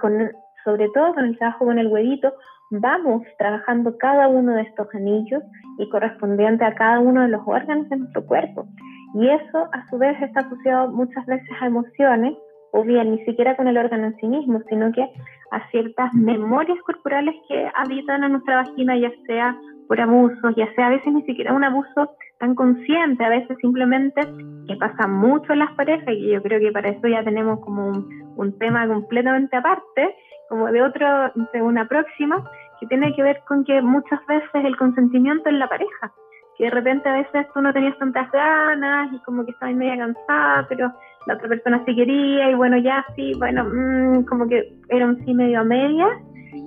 con 0.00 0.30
sobre 0.64 0.88
todo 0.90 1.14
con 1.14 1.24
el 1.24 1.38
trabajo 1.38 1.64
con 1.64 1.78
el 1.78 1.86
huevito, 1.86 2.32
vamos 2.70 3.22
trabajando 3.38 3.96
cada 3.96 4.28
uno 4.28 4.52
de 4.52 4.62
estos 4.62 4.86
anillos 4.94 5.42
y 5.78 5.88
correspondiente 5.88 6.64
a 6.64 6.74
cada 6.74 7.00
uno 7.00 7.22
de 7.22 7.28
los 7.28 7.40
órganos 7.46 7.88
de 7.88 7.96
nuestro 7.96 8.26
cuerpo. 8.26 8.66
Y 9.14 9.28
eso 9.28 9.68
a 9.72 9.88
su 9.88 9.96
vez 9.96 10.20
está 10.20 10.40
asociado 10.40 10.90
muchas 10.90 11.24
veces 11.24 11.48
a 11.60 11.66
emociones, 11.66 12.34
o 12.72 12.82
bien 12.84 13.10
ni 13.10 13.24
siquiera 13.24 13.56
con 13.56 13.68
el 13.68 13.78
órgano 13.78 14.06
en 14.06 14.16
sí 14.16 14.26
mismo, 14.26 14.60
sino 14.68 14.92
que 14.92 15.02
a 15.50 15.70
ciertas 15.70 16.12
memorias 16.14 16.78
corporales 16.82 17.34
que 17.48 17.70
habitan 17.74 18.24
en 18.24 18.32
nuestra 18.32 18.62
vagina, 18.62 18.96
ya 18.96 19.10
sea 19.26 19.56
por 19.88 20.00
abusos, 20.00 20.54
ya 20.54 20.72
sea 20.74 20.86
a 20.86 20.90
veces 20.90 21.12
ni 21.12 21.22
siquiera 21.22 21.54
un 21.54 21.64
abuso 21.64 22.10
tan 22.38 22.54
consciente, 22.54 23.24
a 23.24 23.30
veces 23.30 23.56
simplemente 23.60 24.20
que 24.68 24.76
pasa 24.76 25.06
mucho 25.06 25.52
en 25.52 25.60
las 25.60 25.72
parejas 25.72 26.14
y 26.14 26.30
yo 26.30 26.42
creo 26.42 26.60
que 26.60 26.70
para 26.70 26.90
eso 26.90 27.08
ya 27.08 27.24
tenemos 27.24 27.58
como 27.60 28.04
un, 28.36 28.58
tema 28.58 28.86
completamente 28.86 29.56
aparte, 29.56 30.14
como 30.48 30.70
de 30.70 30.82
otro, 30.82 31.32
de 31.52 31.62
una 31.62 31.88
próxima, 31.88 32.44
que 32.78 32.86
tiene 32.86 33.14
que 33.14 33.22
ver 33.22 33.40
con 33.48 33.64
que 33.64 33.80
muchas 33.82 34.24
veces 34.26 34.64
el 34.64 34.76
consentimiento 34.76 35.48
en 35.48 35.58
la 35.58 35.68
pareja, 35.68 36.12
que 36.56 36.64
de 36.64 36.70
repente 36.70 37.08
a 37.08 37.14
veces 37.14 37.46
tú 37.54 37.60
no 37.60 37.72
tenías 37.72 37.98
tantas 37.98 38.30
ganas 38.30 39.12
y 39.12 39.18
como 39.20 39.44
que 39.44 39.52
estabas 39.52 39.74
media 39.74 39.96
cansada, 39.96 40.66
pero 40.68 40.92
la 41.26 41.34
otra 41.34 41.48
persona 41.48 41.82
sí 41.86 41.94
quería 41.94 42.50
y 42.50 42.54
bueno, 42.54 42.78
ya 42.78 43.04
sí, 43.16 43.32
bueno, 43.38 43.64
mmm, 43.64 44.24
como 44.24 44.48
que 44.48 44.74
era 44.88 45.06
un 45.06 45.24
sí 45.24 45.34
medio 45.34 45.60
a 45.60 45.64
media 45.64 46.06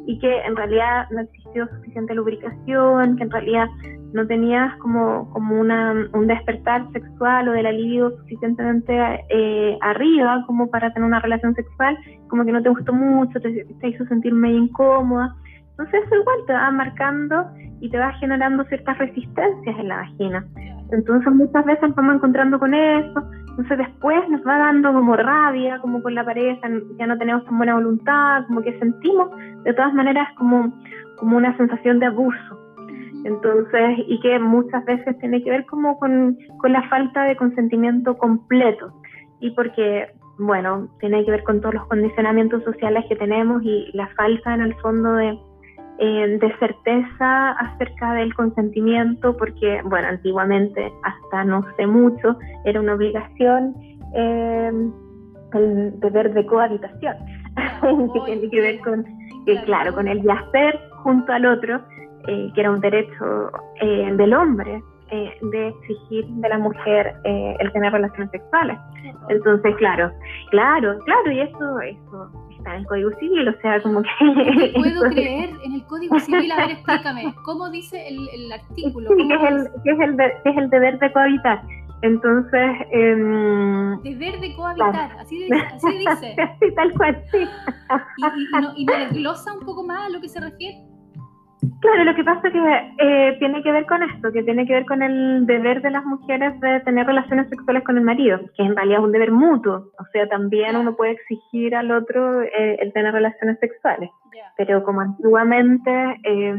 y 0.06 0.20
que 0.20 0.42
en 0.42 0.56
realidad 0.56 1.08
no 1.12 1.22
existió 1.22 1.68
suficiente 1.68 2.16
lubricación, 2.16 3.18
que 3.18 3.24
en 3.24 3.32
realidad 3.32 3.68
no 4.14 4.28
tenías 4.28 4.76
como, 4.78 5.30
como 5.32 5.60
una, 5.60 5.94
un 6.14 6.28
despertar 6.28 6.92
sexual 6.92 7.48
o 7.50 7.52
del 7.54 7.66
alivio 7.66 8.12
suficientemente 8.18 8.94
eh, 9.30 9.78
arriba 9.82 10.44
como 10.48 10.70
para 10.70 10.92
tener 10.94 11.08
una 11.08 11.20
relación 11.20 11.56
sexual, 11.56 11.98
como 12.28 12.46
que 12.46 12.52
no 12.52 12.62
te 12.62 12.70
gustó 12.70 12.94
mucho, 12.94 13.40
te, 13.40 13.66
te 13.80 13.88
hizo 13.88 14.06
sentir 14.06 14.34
medio 14.34 14.58
incómoda. 14.58 15.36
Entonces 15.72 16.02
eso 16.06 16.16
igual 16.16 16.38
te 16.48 16.54
va 16.54 16.72
marcando 16.72 17.48
y 17.80 17.90
te 17.90 17.98
va 17.98 18.12
generando 18.14 18.64
ciertas 18.66 18.98
resistencias 18.98 19.80
en 19.80 19.88
la 19.88 19.98
vagina. 19.98 20.46
Entonces 20.92 21.34
muchas 21.34 21.66
veces 21.66 21.96
vamos 21.96 22.16
encontrando 22.16 22.60
con 22.60 22.74
eso, 22.74 23.24
entonces 23.52 23.80
después 23.80 24.30
nos 24.30 24.42
va 24.48 24.58
dando 24.58 24.94
como 24.94 25.16
rabia, 25.16 25.80
como 25.80 26.02
con 26.02 26.16
la 26.16 26.24
pareja, 26.24 26.70
ya 26.98 27.06
no 27.06 27.18
tenemos 27.18 27.44
tan 27.44 27.58
buena 27.58 27.76
voluntad, 27.76 28.46
como 28.48 28.62
que 28.62 28.80
sentimos 28.80 29.30
de 29.64 29.74
todas 29.74 29.94
maneras 29.94 30.30
como, 30.38 30.74
como 31.18 31.36
una 31.36 31.56
sensación 31.58 32.00
de 32.00 32.06
abuso. 32.06 32.58
Entonces, 33.26 34.00
y 34.08 34.20
que 34.22 34.40
muchas 34.40 34.84
veces 34.86 35.18
tiene 35.20 35.44
que 35.44 35.52
ver 35.52 35.66
como 35.66 36.00
con, 36.00 36.38
con 36.60 36.72
la 36.72 36.88
falta 36.90 37.24
de 37.26 37.36
consentimiento 37.36 38.18
completo. 38.18 38.94
Y 39.42 39.52
porque, 39.52 40.08
bueno, 40.40 40.88
tiene 41.00 41.24
que 41.26 41.32
ver 41.32 41.44
con 41.44 41.60
todos 41.60 41.76
los 41.76 41.88
condicionamientos 41.88 42.64
sociales 42.64 43.06
que 43.10 43.18
tenemos 43.18 43.62
y 43.64 43.92
la 43.94 44.08
falta 44.16 44.56
en 44.56 44.62
el 44.62 44.74
fondo 44.76 45.14
de, 45.14 45.38
eh, 46.04 46.40
de 46.40 46.58
certeza 46.58 47.52
acerca 47.52 48.14
del 48.16 48.34
consentimiento, 48.34 49.38
porque, 49.38 49.84
bueno, 49.84 50.08
antiguamente, 50.08 50.92
hasta 51.04 51.44
no 51.44 51.64
sé 51.78 51.86
mucho, 51.86 52.40
era 52.66 52.80
una 52.80 52.96
obligación 52.96 53.76
eh, 54.16 54.72
el 55.54 56.00
deber 56.00 56.34
de 56.34 56.44
cohabitación, 56.48 57.18
que 58.14 58.20
tiene 58.26 58.50
que 58.50 58.62
ver 58.62 58.80
con, 58.80 59.06
que, 59.46 59.62
claro, 59.66 59.94
con 59.94 60.08
el 60.08 60.24
yacer 60.24 60.80
junto 61.04 61.34
al 61.34 61.46
otro, 61.46 61.80
eh, 62.28 62.50
que 62.56 62.62
era 62.62 62.72
un 62.72 62.80
derecho 62.80 63.52
del 63.80 64.34
hombre, 64.34 64.82
de 65.12 65.68
exigir 65.68 66.26
de 66.26 66.50
la 66.50 66.58
mujer 66.58 67.14
el 67.26 67.72
tener 67.74 67.92
relaciones 67.92 68.32
sexuales. 68.32 68.78
Entonces, 69.30 69.76
claro, 69.76 70.10
claro, 70.50 70.98
claro, 71.06 71.32
y 71.32 71.42
eso, 71.42 71.80
eso 71.82 72.32
está 72.62 72.76
en 72.76 72.82
el 72.82 72.88
Código 72.88 73.10
Civil, 73.20 73.48
o 73.48 73.62
sea, 73.62 73.82
como 73.82 74.02
que... 74.04 74.10
No 74.22 74.74
puedo 74.82 75.02
creer, 75.10 75.50
en 75.64 75.74
el 75.74 75.84
Código 75.86 76.20
Civil, 76.20 76.52
a 76.52 76.58
ver, 76.58 76.72
explícame, 76.72 77.34
¿cómo 77.44 77.70
dice 77.70 78.08
el, 78.08 78.30
el 78.30 78.52
artículo? 78.52 79.10
Sí, 79.10 79.28
que 79.28 79.34
es 79.34 79.42
el, 79.42 79.70
que, 79.84 79.92
es 79.92 80.00
el 80.00 80.18
de, 80.18 80.34
que 80.44 80.50
es 80.50 80.58
el 80.58 80.70
deber 80.70 81.00
de 81.00 81.12
cohabitar. 81.12 81.62
Entonces... 82.04 82.72
Eh, 82.92 83.16
deber 84.04 84.40
de 84.40 84.56
cohabitar, 84.56 85.18
así, 85.20 85.48
de, 85.48 85.58
así 85.58 85.98
dice. 85.98 86.36
sí, 86.60 86.76
tal 86.76 86.92
cual, 86.94 87.24
sí. 87.32 87.40
¿Y, 88.18 88.26
y, 88.26 88.62
no, 88.62 88.74
¿Y 88.76 88.86
me 88.86 89.00
desglosa 89.00 89.54
un 89.54 89.66
poco 89.66 89.84
más 89.84 90.06
a 90.06 90.10
lo 90.10 90.22
que 90.22 90.30
se 90.30 90.40
refiere? 90.40 90.91
Claro, 91.80 92.04
lo 92.06 92.16
que 92.16 92.24
pasa 92.24 92.48
es 92.48 92.54
que 92.54 92.60
eh, 92.98 93.36
tiene 93.38 93.62
que 93.62 93.72
ver 93.72 93.86
con 93.86 94.02
esto, 94.02 94.32
que 94.32 94.42
tiene 94.42 94.66
que 94.66 94.74
ver 94.74 94.86
con 94.86 95.04
el 95.04 95.46
deber 95.46 95.84
de 95.84 95.92
las 95.92 96.04
mujeres 96.04 96.60
de 96.60 96.80
tener 96.80 97.06
relaciones 97.06 97.50
sexuales 97.50 97.84
con 97.84 97.98
el 97.98 98.04
marido, 98.04 98.40
que 98.58 98.64
en 98.64 98.76
realidad 98.76 99.00
es 99.00 99.06
un 99.06 99.12
deber 99.12 99.32
mutuo, 99.32 99.92
o 100.00 100.06
sea, 100.12 100.28
también 100.28 100.76
uno 100.76 100.96
puede 100.96 101.12
exigir 101.12 101.76
al 101.76 101.92
otro 101.92 102.42
eh, 102.42 102.78
el 102.80 102.92
tener 102.94 103.14
relaciones 103.14 103.60
sexuales, 103.60 104.10
pero 104.58 104.84
como 104.84 105.02
antiguamente 105.02 105.92
eh, 106.24 106.56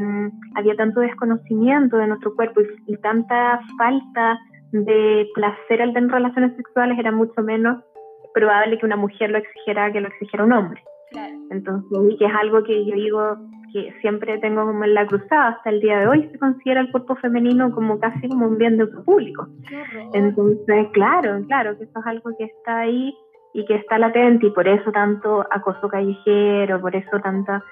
había 0.54 0.76
tanto 0.76 1.00
desconocimiento 1.00 1.96
de 1.96 2.06
nuestro 2.06 2.36
cuerpo 2.36 2.60
y, 2.60 2.92
y, 2.92 2.96
tanta 2.98 3.60
falta 3.76 4.38
de 4.70 5.26
placer 5.34 5.82
al 5.82 5.94
tener 5.94 6.12
relaciones 6.12 6.54
sexuales, 6.56 6.96
era 6.96 7.10
mucho 7.10 7.42
menos 7.42 7.82
probable 8.34 8.78
que 8.78 8.86
una 8.86 8.96
mujer 8.96 9.30
lo 9.30 9.38
exigiera 9.38 9.92
que 9.92 10.00
lo 10.00 10.08
exigiera 10.08 10.44
un 10.44 10.52
hombre. 10.52 10.80
Claro. 11.10 11.34
Entonces, 11.50 12.18
que 12.18 12.24
es 12.24 12.34
algo 12.34 12.62
que 12.62 12.86
yo 12.86 12.94
digo 12.94 13.36
que 13.72 13.94
siempre 14.00 14.38
tengo 14.38 14.66
como 14.66 14.84
en 14.84 14.94
la 14.94 15.06
cruzada 15.06 15.48
hasta 15.48 15.70
el 15.70 15.80
día 15.80 15.98
de 16.00 16.08
hoy, 16.08 16.28
se 16.30 16.38
considera 16.38 16.80
el 16.80 16.90
cuerpo 16.90 17.16
femenino 17.16 17.72
como 17.74 17.98
casi 17.98 18.28
como 18.28 18.46
un 18.46 18.58
bien 18.58 18.76
de 18.76 18.86
público. 18.86 19.48
Entonces, 20.12 20.88
claro, 20.92 21.40
claro, 21.46 21.76
que 21.78 21.84
eso 21.84 21.98
es 21.98 22.06
algo 22.06 22.30
que 22.36 22.44
está 22.44 22.80
ahí 22.80 23.14
y 23.54 23.64
que 23.66 23.76
está 23.76 23.98
latente 23.98 24.46
y 24.46 24.50
por 24.50 24.68
eso 24.68 24.90
tanto 24.92 25.46
acoso 25.50 25.88
callejero, 25.88 26.80
por 26.80 26.94
eso 26.96 27.20
tanta 27.22 27.62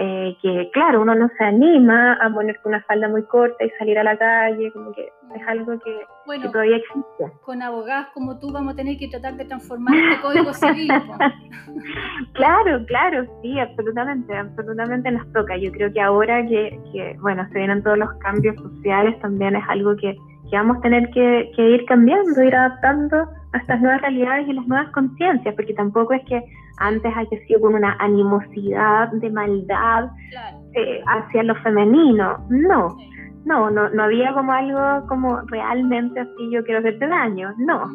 eh, 0.00 0.36
que 0.40 0.70
claro, 0.72 1.02
uno 1.02 1.12
no 1.16 1.28
se 1.36 1.44
anima 1.44 2.12
a 2.12 2.32
ponerse 2.32 2.60
una 2.64 2.80
falda 2.84 3.08
muy 3.08 3.24
corta 3.24 3.64
y 3.64 3.70
salir 3.78 3.98
a 3.98 4.04
la 4.04 4.16
calle, 4.16 4.70
como 4.72 4.92
que 4.92 5.08
es 5.34 5.48
algo 5.48 5.76
que, 5.80 6.06
todavía 6.52 6.76
existe. 6.76 7.32
Con 7.42 7.60
abogadas 7.62 8.06
como 8.14 8.38
tú 8.38 8.52
vamos 8.52 8.74
a 8.74 8.76
tener 8.76 8.96
que 8.96 9.08
tratar 9.08 9.34
de 9.34 9.46
transformar 9.46 9.96
este 9.96 10.22
código 10.22 10.52
civil. 10.54 10.88
claro, 12.34 12.84
claro, 12.86 13.26
sí, 13.42 13.58
absolutamente, 13.58 14.36
absolutamente 14.36 15.10
nos 15.10 15.32
toca. 15.32 15.56
Yo 15.56 15.72
creo 15.72 15.92
que 15.92 16.00
ahora 16.00 16.46
que, 16.46 16.78
que 16.92 17.16
bueno, 17.20 17.44
se 17.48 17.58
vienen 17.58 17.82
todos 17.82 17.98
los 17.98 18.12
cambios 18.20 18.54
sociales, 18.54 19.18
también 19.20 19.56
es 19.56 19.64
algo 19.68 19.96
que, 19.96 20.16
que 20.50 20.56
vamos 20.56 20.78
a 20.78 20.80
tener 20.80 21.10
que, 21.10 21.50
que 21.54 21.70
ir 21.70 21.84
cambiando, 21.86 22.42
ir 22.42 22.54
adaptando 22.54 23.28
a 23.52 23.58
estas 23.58 23.80
nuevas 23.80 24.00
realidades 24.02 24.48
y 24.48 24.52
las 24.52 24.66
nuevas 24.66 24.90
conciencias, 24.92 25.54
porque 25.54 25.74
tampoco 25.74 26.14
es 26.14 26.24
que 26.24 26.42
antes 26.78 27.12
haya 27.16 27.46
sido 27.46 27.60
con 27.60 27.74
una 27.74 27.96
animosidad 27.98 29.10
de 29.12 29.30
maldad 29.30 30.10
eh, 30.74 31.02
hacia 31.06 31.42
lo 31.42 31.54
femenino. 31.56 32.38
No, 32.48 32.96
no, 33.44 33.70
no, 33.70 33.88
no 33.90 34.02
había 34.02 34.32
como 34.32 34.52
algo 34.52 35.06
como 35.06 35.40
realmente 35.46 36.20
así, 36.20 36.50
yo 36.50 36.62
quiero 36.64 36.80
hacerte 36.80 37.06
daño. 37.06 37.52
No, 37.58 37.88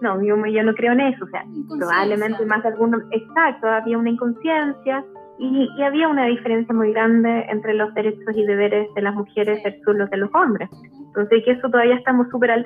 no, 0.00 0.22
yo, 0.22 0.36
yo 0.46 0.62
no 0.62 0.74
creo 0.74 0.92
en 0.92 1.00
eso. 1.00 1.24
O 1.24 1.28
sea, 1.28 1.44
probablemente 1.68 2.44
más 2.46 2.62
de 2.62 2.68
alguno, 2.70 2.98
exacto, 3.10 3.68
había 3.68 3.98
una 3.98 4.10
inconsciencia 4.10 5.04
y, 5.40 5.68
y, 5.76 5.82
había 5.82 6.08
una 6.08 6.26
diferencia 6.26 6.74
muy 6.74 6.92
grande 6.92 7.46
entre 7.48 7.74
los 7.74 7.92
derechos 7.94 8.36
y 8.36 8.44
deberes 8.44 8.92
de 8.94 9.02
las 9.02 9.14
mujeres 9.14 9.62
versus 9.64 9.96
los 9.96 10.10
de 10.10 10.18
los 10.18 10.30
hombres. 10.34 10.68
Entonces, 10.92 11.42
que 11.44 11.52
eso 11.52 11.68
todavía 11.70 11.96
estamos 11.96 12.28
súper 12.30 12.50
al 12.50 12.64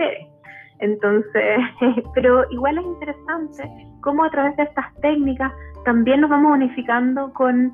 entonces, 0.80 1.60
pero 2.14 2.44
igual 2.50 2.78
es 2.78 2.84
interesante 2.84 3.62
cómo 4.00 4.24
a 4.24 4.30
través 4.30 4.56
de 4.56 4.64
estas 4.64 4.94
técnicas 5.00 5.52
también 5.84 6.20
nos 6.20 6.30
vamos 6.30 6.52
unificando 6.52 7.32
con, 7.32 7.72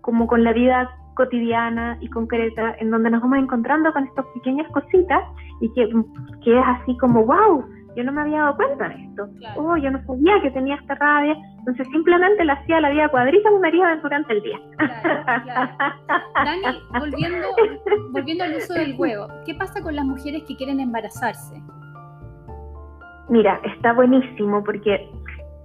como 0.00 0.26
con 0.26 0.44
la 0.44 0.52
vida 0.52 0.90
cotidiana 1.14 1.98
y 2.00 2.08
concreta, 2.08 2.74
en 2.78 2.90
donde 2.90 3.10
nos 3.10 3.22
vamos 3.22 3.38
encontrando 3.38 3.92
con 3.92 4.04
estas 4.04 4.24
pequeñas 4.34 4.70
cositas 4.72 5.22
y 5.60 5.72
que, 5.72 5.88
que 6.42 6.58
es 6.58 6.64
así 6.66 6.96
como, 6.98 7.24
wow, 7.24 7.64
yo 7.96 8.04
no 8.04 8.12
me 8.12 8.22
había 8.22 8.40
dado 8.42 8.56
cuenta 8.56 8.88
de 8.88 8.94
esto. 8.94 9.28
Oh, 9.56 9.76
yo 9.76 9.90
no 9.90 10.02
sabía 10.04 10.40
que 10.42 10.50
tenía 10.50 10.76
esta 10.76 10.94
rabia. 10.94 11.36
Entonces 11.58 11.86
simplemente 11.92 12.44
le 12.44 12.52
hacía 12.52 12.80
la 12.80 12.90
vida 12.90 13.08
cuadrita 13.08 13.50
me 13.50 13.68
haría 13.68 13.96
durante 13.96 14.32
el 14.32 14.42
día. 14.42 14.58
Dani, 16.44 16.62
volviendo, 16.98 17.48
volviendo 18.12 18.44
al 18.44 18.56
uso 18.56 18.74
del 18.74 18.94
huevo, 18.98 19.28
¿qué 19.44 19.54
pasa 19.54 19.82
con 19.82 19.94
las 19.94 20.04
mujeres 20.04 20.44
que 20.44 20.56
quieren 20.56 20.80
embarazarse? 20.80 21.60
Mira, 23.28 23.60
está 23.76 23.92
buenísimo 23.92 24.64
porque 24.64 25.08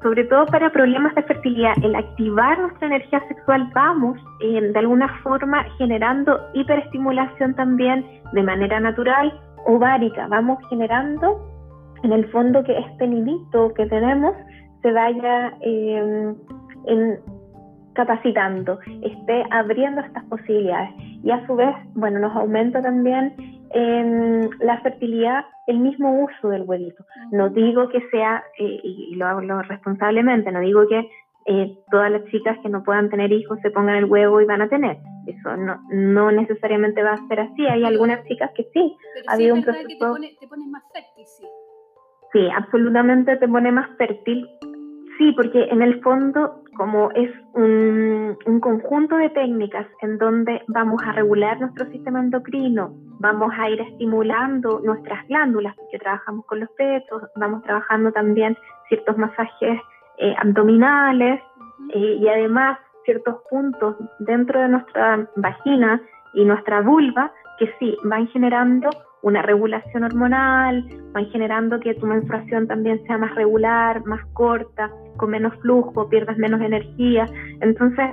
sobre 0.05 0.23
todo 0.25 0.45
para 0.45 0.71
problemas 0.71 1.15
de 1.15 1.23
fertilidad, 1.23 1.73
el 1.81 1.95
activar 1.95 2.59
nuestra 2.59 2.85
energía 2.87 3.19
sexual 3.27 3.71
vamos 3.73 4.19
eh, 4.39 4.61
de 4.61 4.77
alguna 4.77 5.07
forma 5.23 5.65
generando 5.79 6.39
hiperestimulación 6.53 7.55
también 7.55 8.05
de 8.33 8.43
manera 8.43 8.79
natural 8.79 9.33
ovárica, 9.65 10.27
vamos 10.27 10.59
generando 10.69 11.54
en 12.05 12.13
el 12.13 12.29
fondo 12.31 12.63
que 12.63 12.77
este 12.77 13.07
nidito 13.07 13.73
que 13.73 13.87
tenemos 13.87 14.35
se 14.81 14.91
vaya 14.91 15.57
eh, 15.61 16.35
en, 16.85 17.19
capacitando, 17.93 18.79
esté 19.01 19.43
abriendo 19.49 20.01
estas 20.01 20.23
posibilidades 20.25 20.91
y 21.23 21.31
a 21.31 21.45
su 21.47 21.55
vez, 21.55 21.75
bueno, 21.95 22.19
nos 22.19 22.35
aumenta 22.35 22.81
también 22.81 23.33
en 23.71 24.49
la 24.59 24.79
fertilidad 24.81 25.45
el 25.65 25.79
mismo 25.79 26.23
uso 26.23 26.49
del 26.49 26.61
huevito. 26.61 27.03
No 27.31 27.49
digo 27.49 27.89
que 27.89 28.01
sea, 28.11 28.43
eh, 28.59 28.79
y 28.83 29.15
lo 29.15 29.25
hablo 29.25 29.63
responsablemente, 29.63 30.51
no 30.51 30.59
digo 30.59 30.87
que 30.87 31.09
eh, 31.47 31.77
todas 31.91 32.11
las 32.11 32.25
chicas 32.25 32.57
que 32.61 32.69
no 32.69 32.83
puedan 32.83 33.09
tener 33.09 33.31
hijos 33.31 33.59
se 33.61 33.69
pongan 33.69 33.95
el 33.95 34.05
huevo 34.05 34.41
y 34.41 34.45
van 34.45 34.61
a 34.61 34.69
tener. 34.69 34.97
Eso 35.27 35.55
no, 35.57 35.79
no 35.91 36.31
necesariamente 36.31 37.03
va 37.03 37.13
a 37.13 37.27
ser 37.27 37.39
así. 37.39 37.65
Hay 37.67 37.83
algunas 37.83 38.23
chicas 38.25 38.51
que 38.55 38.63
sí. 38.73 38.95
ha 39.27 39.33
habido 39.33 39.55
un 39.55 39.63
proceso. 39.63 39.87
Que 39.87 39.93
te, 39.95 39.99
pone, 39.99 40.35
te 40.39 40.47
pones 40.47 40.67
más 40.67 40.83
fértil, 40.91 41.25
sí. 41.25 41.45
Sí, 42.35 42.49
absolutamente 42.53 43.37
te 43.37 43.47
pone 43.47 43.71
más 43.71 43.89
fértil. 43.97 44.45
Sí, 45.17 45.31
porque 45.37 45.63
en 45.71 45.81
el 45.81 46.01
fondo 46.01 46.65
como 46.75 47.09
es 47.11 47.31
un, 47.53 48.37
conjunto 48.61 49.15
de 49.15 49.29
técnicas 49.29 49.87
en 50.01 50.17
donde 50.17 50.61
vamos 50.67 51.01
a 51.05 51.13
regular 51.13 51.59
nuestro 51.61 51.85
sistema 51.91 52.19
endocrino, 52.19 52.91
vamos 53.19 53.53
a 53.57 53.69
ir 53.69 53.79
estimulando 53.79 54.81
nuestras 54.83 55.25
glándulas, 55.27 55.75
porque 55.75 55.99
trabajamos 55.99 56.45
con 56.45 56.59
los 56.59 56.69
pechos, 56.71 57.23
vamos 57.35 57.63
trabajando 57.63 58.11
también 58.11 58.57
ciertos 58.89 59.17
masajes 59.17 59.79
eh, 60.17 60.35
abdominales 60.37 61.41
eh, 61.93 62.17
y 62.19 62.27
además 62.27 62.79
ciertos 63.05 63.35
puntos 63.49 63.95
dentro 64.19 64.59
de 64.59 64.67
nuestra 64.67 65.29
vagina 65.37 66.01
y 66.33 66.43
nuestra 66.43 66.81
vulva 66.81 67.31
que 67.59 67.69
sí 67.79 67.97
van 68.03 68.27
generando 68.27 68.89
una 69.21 69.41
regulación 69.41 70.03
hormonal, 70.03 70.85
van 71.13 71.25
generando 71.31 71.79
que 71.79 71.95
tu 71.95 72.05
menstruación 72.05 72.67
también 72.67 73.03
sea 73.07 73.17
más 73.17 73.33
regular, 73.33 74.05
más 74.05 74.23
corta, 74.33 74.91
con 75.17 75.31
menos 75.31 75.55
flujo, 75.61 76.07
pierdas 76.09 76.37
menos 76.37 76.61
energía. 76.61 77.25
Entonces, 77.59 78.05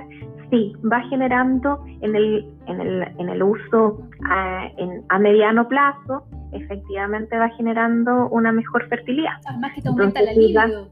sí, 0.49 0.73
va 0.91 1.01
generando 1.09 1.83
en 2.01 2.15
el, 2.15 2.45
en 2.67 2.81
el, 2.81 3.03
en 3.19 3.29
el 3.29 3.43
uso 3.43 4.01
a, 4.27 4.67
a 5.09 5.19
mediano 5.19 5.67
plazo, 5.67 6.25
efectivamente 6.51 7.37
va 7.37 7.49
generando 7.49 8.29
una 8.29 8.51
mejor 8.51 8.87
fertilidad. 8.87 9.33
Además 9.47 9.71
que 9.75 9.81
te 9.81 9.89
aumenta 9.89 10.21
la 10.21 10.33
libido. 10.33 10.89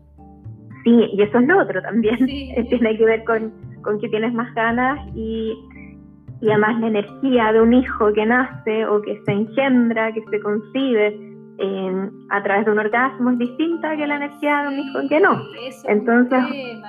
Sí, 0.83 1.09
y 1.13 1.21
eso 1.21 1.39
es 1.39 1.47
lo 1.47 1.61
otro 1.61 1.81
también. 1.81 2.17
Tiene 2.69 2.97
que 2.97 3.05
ver 3.05 3.23
con, 3.23 3.53
con 3.81 3.99
que 3.99 4.09
tienes 4.09 4.33
más 4.33 4.53
ganas 4.55 4.99
y 5.15 5.53
y 6.41 6.49
además 6.49 6.79
la 6.79 6.87
energía 6.87 7.53
de 7.53 7.61
un 7.61 7.73
hijo 7.73 8.11
que 8.13 8.25
nace 8.25 8.85
o 8.85 9.01
que 9.01 9.21
se 9.25 9.31
engendra, 9.31 10.11
que 10.11 10.23
se 10.29 10.39
concibe 10.39 11.31
a 12.29 12.41
través 12.41 12.65
de 12.65 12.71
un 12.71 12.79
orgasmo 12.79 13.29
es 13.31 13.37
distinta 13.37 13.95
que 13.95 14.07
la 14.07 14.15
energía 14.15 14.63
de 14.63 14.67
un 14.69 14.79
hijo 14.79 14.99
que 15.07 15.19
no. 15.19 15.39
Entonces, 15.85 16.39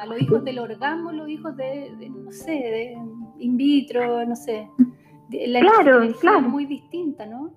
los 0.08 0.22
hijos 0.22 0.44
del 0.44 0.58
orgasmo, 0.58 1.12
los 1.12 1.28
hijos 1.28 1.54
de, 1.56 1.90
no 2.08 2.32
sé, 2.32 2.52
de 2.52 2.96
in 3.38 3.56
vitro, 3.56 4.24
no 4.24 4.34
sé. 4.34 4.68
La 5.30 5.60
claro, 5.60 6.00
claro. 6.20 6.38
es 6.38 6.48
muy 6.48 6.66
distinta, 6.66 7.26
¿no? 7.26 7.50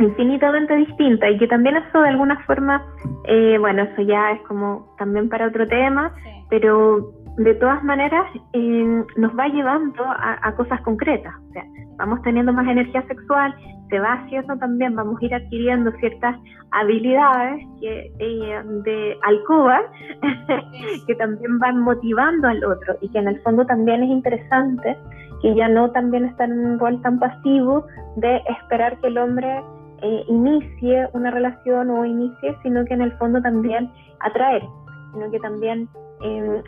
infinitamente 0.00 0.74
distinta 0.74 1.30
y 1.30 1.38
que 1.38 1.46
también 1.46 1.76
eso 1.76 2.00
de 2.00 2.08
alguna 2.08 2.42
forma, 2.46 2.84
eh, 3.24 3.56
bueno, 3.58 3.84
eso 3.84 4.02
ya 4.02 4.32
es 4.32 4.40
como 4.42 4.92
también 4.98 5.28
para 5.28 5.46
otro 5.46 5.68
tema, 5.68 6.12
pero 6.50 7.12
de 7.36 7.54
todas 7.56 7.82
maneras 7.82 8.26
eh, 8.52 9.04
nos 9.16 9.36
va 9.36 9.48
llevando 9.48 10.04
a, 10.04 10.54
cosas 10.56 10.80
concretas. 10.82 11.34
O 11.48 11.52
sea, 11.52 11.64
vamos 11.96 12.22
teniendo 12.22 12.52
más 12.52 12.66
energía 12.68 13.02
sexual, 13.06 13.54
se 13.90 13.98
va 13.98 14.14
haciendo 14.14 14.56
también, 14.56 14.94
vamos 14.94 15.20
a 15.20 15.24
ir 15.24 15.34
adquiriendo 15.34 15.90
ciertas 15.98 16.36
habilidades 16.70 17.64
que, 17.80 18.12
eh, 18.18 18.62
de 18.84 19.16
alcoba 19.22 19.80
que 21.06 21.14
también 21.16 21.58
van 21.58 21.80
motivando 21.80 22.48
al 22.48 22.64
otro 22.64 22.96
y 23.00 23.08
que 23.10 23.18
en 23.18 23.28
el 23.28 23.40
fondo 23.42 23.64
también 23.66 24.02
es 24.02 24.10
interesante 24.10 24.96
que 25.42 25.54
ya 25.54 25.68
no 25.68 25.90
también 25.90 26.24
está 26.24 26.44
en 26.44 26.52
un 26.52 26.78
rol 26.78 27.02
tan 27.02 27.18
pasivo 27.18 27.84
de 28.16 28.40
esperar 28.58 28.98
que 29.00 29.08
el 29.08 29.18
hombre 29.18 29.62
eh, 30.02 30.24
inicie 30.28 31.08
una 31.12 31.30
relación 31.30 31.90
o 31.90 32.04
inicie, 32.04 32.56
sino 32.62 32.84
que 32.84 32.94
en 32.94 33.02
el 33.02 33.12
fondo 33.18 33.42
también 33.42 33.90
atraer, 34.20 34.62
sino 35.12 35.30
que 35.30 35.38
también 35.40 35.88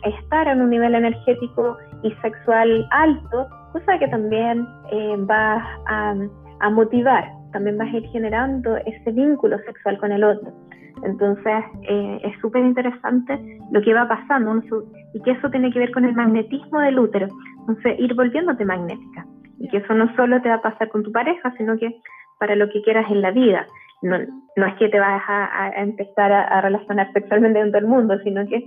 estar 0.03 0.47
en 0.47 0.61
un 0.61 0.69
nivel 0.69 0.93
energético 0.95 1.77
y 2.03 2.11
sexual 2.21 2.87
alto, 2.91 3.47
cosa 3.73 3.97
que 3.97 4.07
también 4.07 4.67
eh, 4.91 5.17
va 5.29 5.65
a, 5.87 6.69
motivar, 6.69 7.25
también 7.51 7.77
vas 7.77 7.87
a 7.93 7.97
ir 7.97 8.07
generando 8.09 8.77
ese 8.77 9.11
vínculo 9.11 9.57
sexual 9.59 9.97
con 9.99 10.11
el 10.11 10.23
otro. 10.23 10.51
Entonces 11.03 11.63
eh, 11.83 12.19
es 12.23 12.39
súper 12.41 12.65
interesante 12.65 13.39
lo 13.71 13.81
que 13.81 13.93
va 13.93 14.07
pasando 14.07 14.61
y 15.13 15.21
que 15.21 15.31
eso 15.31 15.49
tiene 15.49 15.71
que 15.71 15.79
ver 15.79 15.91
con 15.91 16.05
el 16.05 16.13
magnetismo 16.13 16.79
del 16.79 16.99
útero. 16.99 17.27
Entonces 17.61 17.99
ir 17.99 18.15
volviéndote 18.15 18.65
magnética 18.65 19.25
y 19.59 19.69
que 19.69 19.77
eso 19.77 19.93
no 19.93 20.13
solo 20.15 20.41
te 20.41 20.49
va 20.49 20.55
a 20.55 20.61
pasar 20.61 20.89
con 20.89 21.03
tu 21.03 21.11
pareja, 21.11 21.53
sino 21.57 21.77
que 21.77 21.99
para 22.39 22.55
lo 22.55 22.69
que 22.69 22.81
quieras 22.81 23.09
en 23.11 23.21
la 23.21 23.31
vida. 23.31 23.65
No, 24.01 24.17
no 24.55 24.65
es 24.67 24.75
que 24.75 24.89
te 24.89 24.99
vas 24.99 25.21
a, 25.27 25.71
empezar 25.77 26.31
a, 26.31 26.43
a, 26.43 26.61
relacionar 26.61 27.11
sexualmente 27.13 27.59
con 27.59 27.71
todo 27.71 27.79
el 27.79 27.87
mundo, 27.87 28.19
sino 28.23 28.45
que 28.47 28.63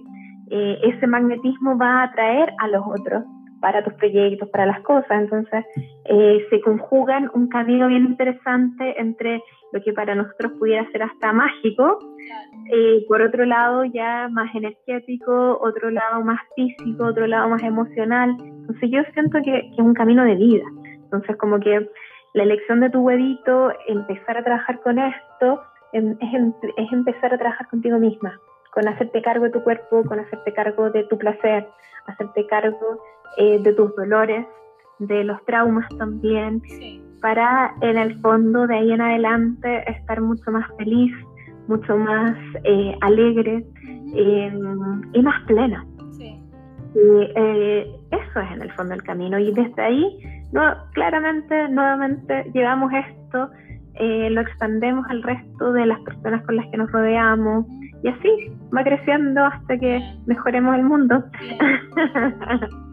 eh, 0.50 0.78
ese 0.82 1.06
magnetismo 1.06 1.78
va 1.78 2.00
a 2.00 2.04
atraer 2.04 2.52
a 2.58 2.68
los 2.68 2.82
otros 2.86 3.24
para 3.60 3.84
tus 3.84 3.92
proyectos, 3.94 4.48
para 4.48 4.66
las 4.66 4.80
cosas. 4.80 5.10
Entonces, 5.10 5.64
eh, 6.06 6.46
se 6.50 6.60
conjugan 6.60 7.30
un 7.34 7.48
camino 7.48 7.88
bien 7.88 8.04
interesante 8.04 9.00
entre 9.00 9.42
lo 9.72 9.80
que 9.82 9.92
para 9.92 10.14
nosotros 10.14 10.52
pudiera 10.58 10.90
ser 10.90 11.04
hasta 11.04 11.32
mágico, 11.32 11.98
eh, 12.72 13.04
por 13.06 13.22
otro 13.22 13.44
lado 13.44 13.84
ya 13.84 14.28
más 14.30 14.52
energético, 14.54 15.58
otro 15.60 15.90
lado 15.90 16.24
más 16.24 16.40
físico, 16.56 17.04
otro 17.04 17.26
lado 17.26 17.48
más 17.48 17.62
emocional. 17.62 18.34
Entonces, 18.40 18.90
yo 18.90 19.02
siento 19.12 19.38
que, 19.44 19.52
que 19.52 19.74
es 19.74 19.78
un 19.78 19.94
camino 19.94 20.24
de 20.24 20.34
vida. 20.34 20.64
Entonces, 21.04 21.36
como 21.36 21.60
que 21.60 21.88
la 22.34 22.42
elección 22.42 22.80
de 22.80 22.90
tu 22.90 23.00
huevito, 23.00 23.72
empezar 23.86 24.38
a 24.38 24.44
trabajar 24.44 24.80
con 24.80 24.98
esto, 24.98 25.60
em, 25.92 26.16
es, 26.20 26.54
es 26.76 26.92
empezar 26.92 27.34
a 27.34 27.38
trabajar 27.38 27.68
contigo 27.68 27.98
misma 27.98 28.40
con 28.72 28.88
hacerte 28.88 29.22
cargo 29.22 29.44
de 29.44 29.50
tu 29.50 29.62
cuerpo, 29.62 30.04
con 30.04 30.20
hacerte 30.20 30.52
cargo 30.52 30.90
de 30.90 31.04
tu 31.04 31.18
placer, 31.18 31.66
hacerte 32.06 32.46
cargo 32.46 33.02
eh, 33.37 33.59
de 33.62 33.72
tus 33.72 33.94
dolores, 33.96 34.46
de 34.98 35.24
los 35.24 35.42
traumas 35.44 35.88
también, 35.98 36.62
para 37.20 37.74
en 37.80 37.96
el 37.96 38.20
fondo 38.20 38.66
de 38.66 38.76
ahí 38.76 38.92
en 38.92 39.00
adelante 39.00 39.90
estar 39.90 40.20
mucho 40.20 40.50
más 40.50 40.66
feliz, 40.76 41.12
mucho 41.68 41.96
más 41.96 42.37
eh, 42.64 42.94
alegre 43.00 43.64
em, 44.14 45.02
y 45.12 45.22
más 45.22 45.42
plena. 45.46 45.87
Y 46.92 46.98
eh, 47.37 47.87
eso 48.11 48.40
es 48.40 48.50
en 48.52 48.62
el 48.62 48.72
fondo 48.72 48.94
el 48.94 49.02
camino. 49.04 49.38
Y 49.38 49.52
desde 49.52 49.80
ahí, 49.80 50.18
no, 50.52 50.74
claramente, 50.92 51.68
nuevamente, 51.68 52.50
llevamos 52.52 52.92
esto, 52.92 53.48
lo 54.00 54.40
expandemos 54.40 55.04
al 55.08 55.22
resto 55.22 55.72
de 55.72 55.86
las 55.86 56.00
personas 56.00 56.44
con 56.46 56.56
las 56.56 56.66
que 56.70 56.76
nos 56.76 56.90
rodeamos, 56.90 57.66
y 58.02 58.08
así 58.08 58.28
va 58.74 58.82
creciendo 58.82 59.44
hasta 59.44 59.78
que 59.78 60.00
mejoremos 60.26 60.76
el 60.76 60.84
mundo. 60.84 61.24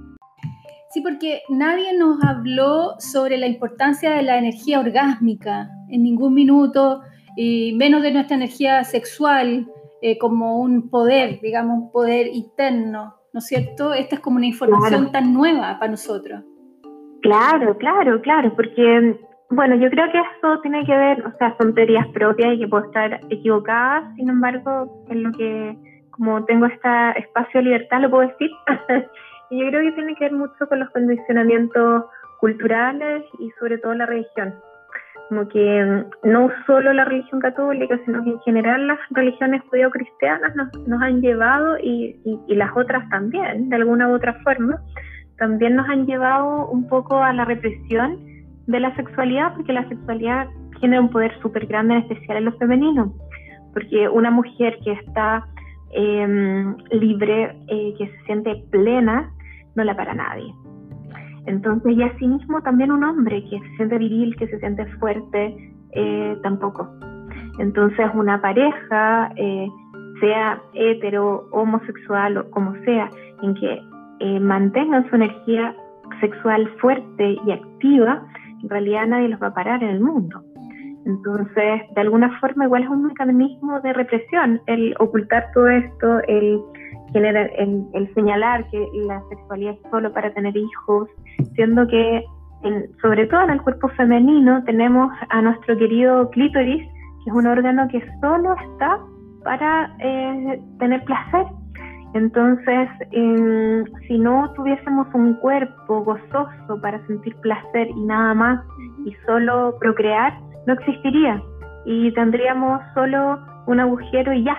Sí, 0.90 1.02
porque 1.02 1.42
nadie 1.50 1.98
nos 1.98 2.24
habló 2.24 2.96
sobre 2.98 3.38
la 3.38 3.46
importancia 3.46 4.10
de 4.12 4.24
la 4.24 4.38
energía 4.38 4.80
orgásmica 4.80 5.70
en 5.90 6.02
ningún 6.02 6.34
minuto, 6.34 7.02
y 7.36 7.74
menos 7.74 8.02
de 8.02 8.12
nuestra 8.12 8.36
energía 8.36 8.84
sexual 8.84 9.68
eh, 10.02 10.18
como 10.18 10.60
un 10.60 10.90
poder, 10.90 11.40
digamos, 11.42 11.78
un 11.78 11.92
poder 11.92 12.28
interno, 12.34 13.16
¿no 13.34 13.40
es 13.40 13.46
cierto? 13.46 13.94
Esta 13.94 14.16
es 14.16 14.22
como 14.22 14.38
una 14.38 14.48
información 14.48 15.12
tan 15.12 15.34
nueva 15.34 15.78
para 15.78 15.92
nosotros. 15.92 16.44
Claro, 17.22 17.78
claro, 17.78 18.22
claro, 18.22 18.56
porque 18.56 19.20
bueno, 19.50 19.76
yo 19.76 19.90
creo 19.90 20.12
que 20.12 20.20
eso 20.20 20.60
tiene 20.62 20.86
que 20.86 20.96
ver, 20.96 21.26
o 21.26 21.32
sea, 21.38 21.56
son 21.58 21.74
teorías 21.74 22.08
propias 22.10 22.54
y 22.54 22.60
que 22.60 22.68
puedo 22.68 22.86
estar 22.86 23.20
equivocada, 23.30 24.14
sin 24.16 24.30
embargo, 24.30 25.06
en 25.10 25.24
lo 25.24 25.32
que, 25.32 25.78
como 26.12 26.44
tengo 26.46 26.66
este 26.66 26.90
espacio 27.20 27.60
de 27.60 27.66
libertad, 27.66 28.02
lo 28.02 28.10
puedo 28.10 28.28
decir. 28.28 28.52
y 29.50 29.60
yo 29.60 29.70
creo 29.70 29.82
que 29.84 29.92
tiene 29.94 30.16
que 30.16 30.26
ver 30.26 30.34
mucho 30.34 30.68
con 30.68 30.80
los 30.80 30.90
condicionamientos 30.90 32.06
culturales 32.42 33.24
y 33.40 33.50
sobre 33.60 33.78
todo 33.78 33.94
la 33.94 34.06
religión. 34.06 34.54
Como 35.30 35.48
que 35.48 35.84
mm, 35.86 36.30
no 36.30 36.50
solo 36.66 36.92
la 36.92 37.06
religión 37.06 37.40
católica, 37.40 37.98
sino 38.04 38.24
que 38.26 38.32
en 38.32 38.40
general 38.42 38.86
las 38.88 39.00
religiones 39.12 39.62
judeo-cristianas 39.70 40.56
nos, 40.58 40.88
nos, 40.88 41.02
han 41.02 41.22
llevado, 41.22 41.78
y, 41.78 42.20
y, 42.26 42.40
y 42.48 42.56
las 42.56 42.76
otras 42.76 43.08
también, 43.10 43.70
de 43.70 43.76
alguna 43.78 44.10
u 44.10 44.16
otra 44.16 44.34
forma, 44.44 44.82
también 45.38 45.78
nos 45.78 45.88
han 45.88 46.06
llevado 46.06 46.68
un 46.68 46.88
poco 46.90 47.24
a 47.24 47.32
la 47.32 47.46
represión 47.46 48.37
de 48.68 48.80
la 48.80 48.96
sexualidad, 48.96 49.54
porque 49.56 49.74
la 49.74 49.88
sexualidad 49.88 50.48
tiene 50.80 51.00
un 51.00 51.10
poder 51.10 51.32
súper 51.42 51.66
grande, 51.66 51.96
en 51.96 52.02
especial 52.02 52.38
en 52.38 52.46
lo 52.46 52.52
femenino, 52.54 53.14
porque 53.74 54.08
una 54.10 54.30
mujer 54.30 54.78
que 54.84 54.92
está 54.92 55.46
em, 55.92 56.76
libre, 56.92 57.56
eh, 57.68 57.96
que 57.98 58.08
se 58.08 58.24
siente 58.26 58.64
plena, 58.70 59.32
no 59.76 59.84
la 59.84 59.96
para 59.96 60.14
nadie. 60.14 60.54
Entonces, 61.46 61.98
y 61.98 62.04
asimismo 62.04 62.62
también 62.62 62.92
un 62.92 63.04
hombre 63.06 63.44
que 63.46 63.58
se 63.58 63.76
siente 63.78 63.98
viril, 63.98 64.36
que 64.36 64.48
se 64.48 64.60
siente 64.60 64.86
fuerte, 65.00 65.56
eh, 65.94 66.38
tampoco. 66.44 66.90
Entonces, 67.60 68.06
una 68.14 68.42
pareja, 68.42 69.32
eh, 69.38 69.68
sea 70.20 70.62
hetero, 70.74 71.48
homosexual 71.52 72.38
o 72.38 72.50
como 72.52 72.74
sea, 72.84 73.10
en 73.42 73.54
que 73.56 73.82
mantengan 74.42 75.08
su 75.10 75.16
energía 75.16 75.76
sexual 76.20 76.68
fuerte 76.80 77.38
y 77.46 77.52
activa, 77.52 78.24
en 78.64 78.70
realidad 78.70 79.08
nadie 79.08 79.30
los 79.30 79.42
va 79.42 79.48
a 79.48 79.54
parar 79.54 79.84
en 79.84 79.90
el 79.90 80.00
mundo. 80.00 80.44
Entonces, 81.06 81.82
de 81.96 82.02
alguna 82.02 82.38
forma, 82.40 82.66
igual 82.66 82.84
es 82.84 82.90
un 82.90 83.08
mecanismo 83.08 83.80
de 83.80 83.94
represión 83.94 84.60
el 84.68 84.94
ocultar 85.00 85.48
todo 85.54 85.70
esto, 85.70 86.20
el, 86.28 86.60
generar, 87.14 87.50
el, 87.58 88.14
señalar 88.14 88.70
que 88.70 88.86
la 89.08 89.22
sexualidad 89.30 89.76
es 89.76 89.90
solo 89.90 90.12
para 90.12 90.34
tener 90.34 90.56
hijos, 90.58 91.08
siendo 91.56 91.88
que, 91.88 92.26
sobre 93.02 93.26
todo 93.28 93.42
en 93.44 93.52
el 93.52 93.62
cuerpo 93.62 93.88
femenino, 93.90 94.62
tenemos 94.66 95.10
a 95.30 95.42
nuestro 95.42 95.78
querido 95.78 96.30
clítoris, 96.32 96.84
que 97.24 97.30
es 97.30 97.34
un 97.34 97.48
órgano 97.48 97.88
que 97.88 98.04
solo 98.20 98.54
está 98.74 99.00
para 99.46 99.96
eh, 100.00 100.62
tener 100.80 101.04
placer. 101.06 101.46
Entonces, 102.18 102.90
em, 103.12 103.86
si 104.08 104.18
no 104.18 104.52
tuviésemos 104.54 105.08
un 105.14 105.36
cuerpo 105.36 106.04
gozoso 106.04 106.82
para 106.82 107.06
sentir 107.06 107.36
placer 107.38 107.88
y 107.90 108.06
nada 108.06 108.34
más, 108.34 108.66
y 109.06 109.14
solo 109.28 109.76
procrear, 109.80 110.34
no 110.66 110.74
existiría. 110.74 111.42
Y 111.86 112.12
tendríamos 112.14 112.82
solo 112.96 113.40
un 113.68 113.80
agujero 113.80 114.34
y 114.34 114.44
ya. 114.44 114.58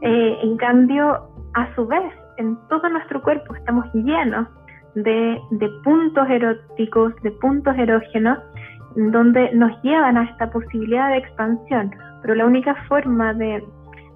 Eh, 0.00 0.38
en 0.42 0.56
cambio, 0.56 1.28
a 1.54 1.74
su 1.74 1.86
vez, 1.86 2.12
en 2.38 2.56
todo 2.68 2.88
nuestro 2.88 3.20
cuerpo 3.22 3.54
estamos 3.54 3.84
llenos 3.92 4.48
de, 4.94 5.38
de 5.50 5.68
puntos 5.84 6.26
eróticos, 6.30 7.14
de 7.22 7.32
puntos 7.32 7.76
erógenos, 7.76 8.38
donde 8.96 9.52
nos 9.52 9.70
llevan 9.82 10.16
a 10.16 10.24
esta 10.24 10.50
posibilidad 10.50 11.10
de 11.10 11.18
expansión. 11.18 11.90
Pero 12.22 12.34
la 12.34 12.46
única 12.46 12.74
forma 12.88 13.34
de 13.34 13.62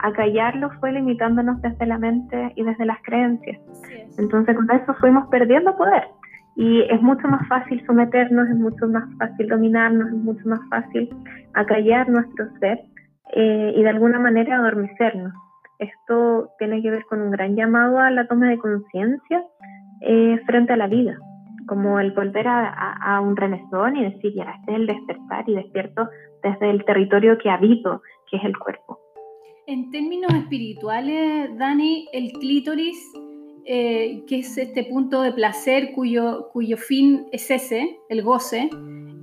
acallarlo 0.02 0.70
fue 0.80 0.92
limitándonos 0.92 1.60
desde 1.62 1.86
la 1.86 1.98
mente 1.98 2.52
y 2.56 2.62
desde 2.62 2.84
las 2.84 3.00
creencias. 3.02 3.58
Entonces 4.18 4.54
con 4.56 4.70
eso 4.70 4.94
fuimos 4.94 5.28
perdiendo 5.28 5.76
poder. 5.76 6.04
Y 6.54 6.82
es 6.82 7.00
mucho 7.00 7.26
más 7.28 7.46
fácil 7.48 7.82
someternos, 7.86 8.48
es 8.48 8.56
mucho 8.56 8.86
más 8.86 9.04
fácil 9.18 9.48
dominarnos, 9.48 10.08
es 10.08 10.14
mucho 10.14 10.46
más 10.46 10.60
fácil 10.68 11.08
acallar 11.54 12.08
nuestro 12.08 12.46
ser 12.60 12.80
eh, 13.32 13.72
y 13.74 13.82
de 13.82 13.88
alguna 13.88 14.18
manera 14.18 14.56
adormecernos. 14.56 15.32
Esto 15.78 16.50
tiene 16.58 16.82
que 16.82 16.90
ver 16.90 17.04
con 17.06 17.22
un 17.22 17.30
gran 17.30 17.56
llamado 17.56 17.98
a 17.98 18.10
la 18.10 18.26
toma 18.26 18.48
de 18.48 18.58
conciencia 18.58 19.42
eh, 20.02 20.40
frente 20.46 20.74
a 20.74 20.76
la 20.76 20.86
vida, 20.86 21.16
como 21.66 21.98
el 21.98 22.12
volver 22.12 22.46
a, 22.46 22.68
a, 22.92 23.20
un 23.20 23.34
remesón 23.34 23.96
y 23.96 24.04
decir, 24.04 24.34
ya, 24.34 24.44
este 24.58 24.72
es 24.72 24.76
el 24.76 24.86
despertar 24.86 25.48
y 25.48 25.54
despierto 25.54 26.08
desde 26.42 26.70
el 26.70 26.84
territorio 26.84 27.38
que 27.38 27.50
habito, 27.50 28.02
que 28.30 28.36
es 28.36 28.44
el 28.44 28.56
cuerpo. 28.58 29.01
En 29.66 29.90
términos 29.90 30.32
espirituales, 30.34 31.56
Dani, 31.56 32.08
el 32.12 32.32
clítoris, 32.32 33.12
eh, 33.64 34.24
que 34.26 34.40
es 34.40 34.58
este 34.58 34.84
punto 34.84 35.22
de 35.22 35.32
placer 35.32 35.92
cuyo, 35.94 36.48
cuyo 36.52 36.76
fin 36.76 37.26
es 37.30 37.48
ese, 37.48 38.00
el 38.08 38.22
goce, 38.22 38.70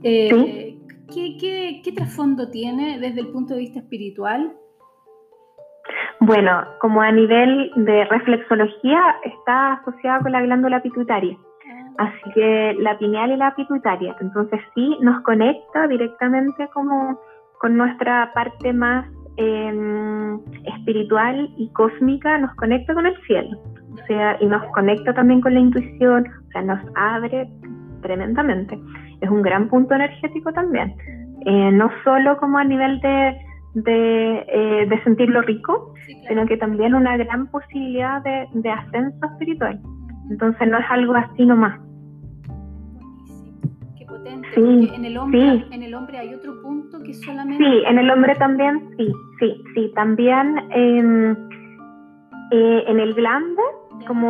eh, 0.04 0.78
¿qué, 1.14 1.82
qué 1.84 1.92
trasfondo 1.92 2.50
tiene 2.50 3.00
desde 3.00 3.20
el 3.20 3.28
punto 3.28 3.54
de 3.54 3.60
vista 3.60 3.80
espiritual? 3.80 4.54
Bueno, 6.22 6.64
como 6.80 7.02
a 7.02 7.12
nivel 7.12 7.72
de 7.76 8.06
reflexología 8.06 9.02
está 9.26 9.74
asociado 9.74 10.24
con 10.24 10.32
la 10.32 10.42
glándula 10.42 10.82
pituitaria. 10.82 11.38
Ah. 11.98 12.06
Así 12.08 12.34
que 12.34 12.76
la 12.80 12.98
pineal 12.98 13.32
y 13.32 13.38
la 13.38 13.56
pituitaria. 13.56 14.16
Entonces 14.22 14.62
sí 14.74 14.98
nos 15.02 15.22
conecta 15.24 15.88
directamente 15.88 16.70
como 16.74 17.20
con 17.60 17.76
nuestra 17.76 18.32
parte 18.34 18.72
más 18.72 19.06
em, 19.40 20.40
espiritual 20.66 21.50
y 21.58 21.70
cósmica, 21.70 22.38
nos 22.38 22.54
conecta 22.56 22.94
con 22.94 23.06
el 23.06 23.16
cielo. 23.26 23.58
O 23.94 24.06
sea, 24.08 24.38
y 24.40 24.46
nos 24.46 24.64
conecta 24.74 25.14
también 25.14 25.42
con 25.42 25.54
la 25.54 25.60
intuición, 25.60 26.28
o 26.28 26.52
sea, 26.52 26.62
nos 26.62 26.80
abre 26.96 27.50
tremendamente. 28.02 28.80
Es 29.22 29.30
un 29.30 29.42
gran 29.42 29.68
punto 29.70 29.96
energético 29.96 30.52
también. 30.54 30.94
Eh, 31.46 31.72
no 31.72 31.90
solo 32.04 32.38
como 32.38 32.58
a 32.58 32.64
nivel 32.64 33.00
de 33.02 33.36
de, 33.74 34.46
eh, 34.48 34.86
de 34.88 35.04
sentirlo 35.04 35.42
rico, 35.42 35.94
sino 36.28 36.46
que 36.46 36.58
también 36.58 36.96
una 36.96 37.18
gran 37.18 37.48
posibilidad 37.48 38.22
de, 38.24 38.48
de, 38.54 38.70
ascenso 38.70 39.26
espiritual. 39.26 39.80
Entonces 40.30 40.68
no 40.68 40.78
es 40.78 40.86
algo 40.90 41.14
así 41.16 41.46
nomás. 41.46 41.80
Potente. 44.20 44.48
Sí, 44.54 44.92
en 44.94 45.06
el, 45.06 45.18
hombre, 45.18 45.66
en 45.72 45.84
el 45.84 45.94
hombre 45.94 46.18
hay 46.18 46.34
otro 46.34 46.62
punto 46.62 47.02
que 47.04 47.14
solamente... 47.14 47.64
Sí, 47.64 47.84
en 47.88 47.98
el 47.98 48.10
hombre 48.10 48.36
también, 48.36 48.90
sí, 48.98 49.12
sí, 49.40 49.64
sí. 49.74 49.92
También 49.96 50.58
eh, 50.72 51.34
en 52.88 53.00
el 53.00 53.14
glande, 53.14 53.62
como 54.08 54.30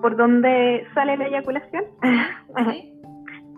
por 0.00 0.16
donde 0.16 0.86
sale 0.94 1.16
la 1.16 1.26
eyaculación. 1.26 1.84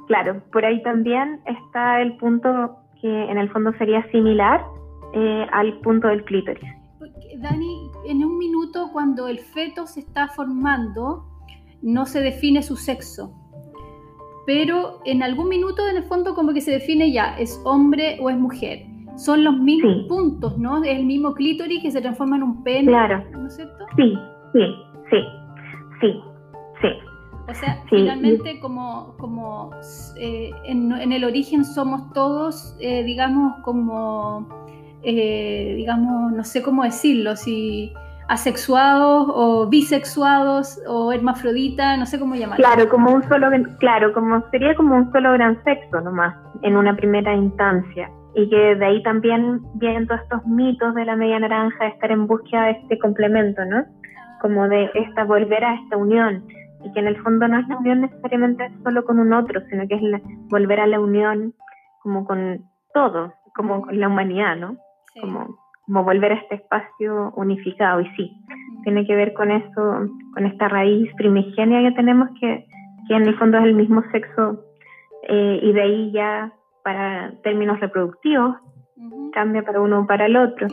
claro, 0.08 0.42
por 0.52 0.64
ahí 0.64 0.82
también 0.82 1.40
está 1.46 2.00
el 2.00 2.16
punto 2.16 2.76
que 3.00 3.30
en 3.30 3.38
el 3.38 3.50
fondo 3.50 3.72
sería 3.78 4.02
similar 4.11 4.64
eh, 5.14 5.46
al 5.52 5.78
punto 5.80 6.08
del 6.08 6.24
clítoris. 6.24 6.68
Dani, 7.38 7.90
en 8.06 8.24
un 8.24 8.38
minuto 8.38 8.90
cuando 8.92 9.26
el 9.28 9.40
feto 9.40 9.87
se 9.87 10.00
está 10.00 10.28
formando, 10.28 11.24
no 11.82 12.06
se 12.06 12.20
define 12.20 12.62
su 12.62 12.76
sexo, 12.76 13.32
pero 14.46 15.00
en 15.05 15.22
algún 15.22 15.48
minuto 15.48 15.87
en 15.88 15.96
el 15.96 16.02
fondo 16.05 16.35
como 16.35 16.52
que 16.52 16.61
se 16.61 16.72
define 16.72 17.12
ya, 17.12 17.37
es 17.38 17.61
hombre 17.64 18.18
o 18.20 18.31
es 18.31 18.37
mujer. 18.37 18.87
Son 19.16 19.44
los 19.44 19.57
mismos 19.59 20.07
puntos, 20.09 20.59
¿no? 20.59 20.83
Es 20.83 20.98
el 20.98 21.05
mismo 21.05 21.35
clítoris 21.35 21.83
que 21.83 21.90
se 21.90 22.00
transforma 22.00 22.37
en 22.37 22.42
un 22.42 22.64
pene, 22.64 22.88
claro. 22.88 23.22
¿no 23.33 23.46
es 23.46 23.57
cierto? 23.57 23.85
Sí, 23.96 24.14
sí, 24.52 24.61
sí, 25.11 25.16
sí, 26.00 26.20
sí. 26.81 26.88
O 27.48 27.55
sea, 27.55 27.85
finalmente 27.90 28.59
como, 28.61 29.14
como 29.18 29.70
eh, 30.16 30.50
en, 30.64 31.12
el 31.12 31.24
origen 31.24 31.64
somos 31.64 32.12
todos, 32.12 32.76
eh, 32.81 33.02
digamos, 33.02 33.61
como, 33.62 34.48
eh, 35.02 35.74
digamos, 35.76 36.33
no 36.33 36.44
sé 36.44 36.62
cómo 36.62 36.85
decirlo, 36.85 37.37
si 37.37 37.92
asexuados 38.33 39.27
o 39.29 39.68
bisexuados 39.68 40.81
o 40.88 41.12
hermafrodita, 41.12 41.99
no 41.99 42.07
sé 42.07 42.18
cómo 42.18 42.35
llamarlo. 42.35 42.64
Claro, 42.64 42.88
como 42.88 43.12
un 43.12 43.23
solo, 43.29 43.49
claro, 43.79 44.14
como 44.14 44.42
sería 44.51 44.75
como 44.75 44.97
un 44.97 45.12
solo 45.12 45.33
gran 45.35 45.62
sexo 45.64 46.01
nomás, 46.01 46.35
en 46.62 46.77
una 46.77 46.97
primera 46.97 47.35
instancia. 47.35 48.11
Y 48.35 48.49
que 48.49 48.75
de 48.77 48.87
ahí 48.87 49.03
también 49.03 49.61
vienen 49.75 50.07
todos 50.07 50.23
estos 50.23 50.47
mitos 50.47 50.95
de 50.95 51.05
la 51.05 51.14
media 51.14 51.38
naranja, 51.38 51.85
de 51.85 51.90
estar 51.90 52.11
en 52.11 52.27
búsqueda 52.27 52.64
de 52.64 52.71
este 52.71 52.99
complemento, 52.99 53.62
¿no? 53.66 53.85
Como 54.40 54.66
de 54.66 54.90
esta, 54.95 55.25
volver 55.25 55.62
a 55.62 55.75
esta 55.75 55.99
unión 55.99 56.42
y 56.85 56.90
que 56.92 57.01
en 57.01 57.09
el 57.09 57.23
fondo 57.23 57.47
no 57.47 57.59
es 57.59 57.68
la 57.68 57.77
unión 57.77 58.01
necesariamente 58.01 58.73
solo 58.83 59.05
con 59.05 59.21
un 59.21 59.35
otro, 59.35 59.61
sino 59.68 59.87
que 59.87 59.97
es 59.97 60.23
volver 60.49 60.81
a 60.81 60.87
la 60.87 60.99
unión 60.99 61.55
como 62.03 62.25
con 62.25 62.64
todo, 62.95 63.35
como 63.55 63.83
con 63.83 64.01
la 64.01 64.09
humanidad, 64.09 64.57
¿no? 64.57 64.79
Como, 65.21 65.62
como 65.87 66.05
volver 66.05 66.33
a 66.33 66.37
este 66.37 66.57
espacio 66.57 67.33
unificado 67.37 68.01
y 68.01 68.07
sí, 68.16 68.33
tiene 68.85 69.07
que 69.07 69.14
ver 69.14 69.33
con 69.33 69.51
eso, 69.51 70.09
con 70.35 70.47
esta 70.47 70.68
raíz 70.68 71.11
primigenia 71.16 71.88
que 71.88 71.97
tenemos 71.97 72.29
que, 72.40 72.66
que 73.09 73.14
en 73.14 73.27
el 73.27 73.38
fondo 73.38 73.59
es 73.59 73.64
el 73.64 73.75
mismo 73.75 74.03
sexo 74.12 74.64
eh, 75.29 75.61
y 75.62 75.73
de 75.73 75.83
ahí 75.83 76.12
ya 76.12 76.53
para 76.83 77.33
términos 77.42 77.81
reproductivos 77.81 78.57
cambia 79.33 79.62
para 79.62 79.81
uno 79.81 80.01
o 80.01 80.07
para 80.07 80.27
el 80.27 80.37
otro. 80.37 80.68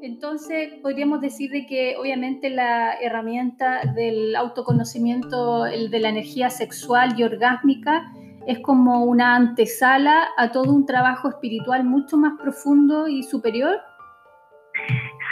Entonces, 0.00 0.74
podríamos 0.80 1.20
decir 1.20 1.50
de 1.50 1.66
que 1.66 1.96
obviamente 1.96 2.50
la 2.50 2.94
herramienta 3.00 3.80
del 3.96 4.36
autoconocimiento, 4.36 5.66
el 5.66 5.90
de 5.90 5.98
la 5.98 6.10
energía 6.10 6.50
sexual 6.50 7.14
y 7.18 7.24
orgásmica, 7.24 8.12
es 8.46 8.60
como 8.60 9.04
una 9.04 9.34
antesala 9.34 10.28
a 10.36 10.52
todo 10.52 10.72
un 10.72 10.86
trabajo 10.86 11.28
espiritual 11.28 11.84
mucho 11.84 12.16
más 12.16 12.38
profundo 12.40 13.08
y 13.08 13.24
superior. 13.24 13.80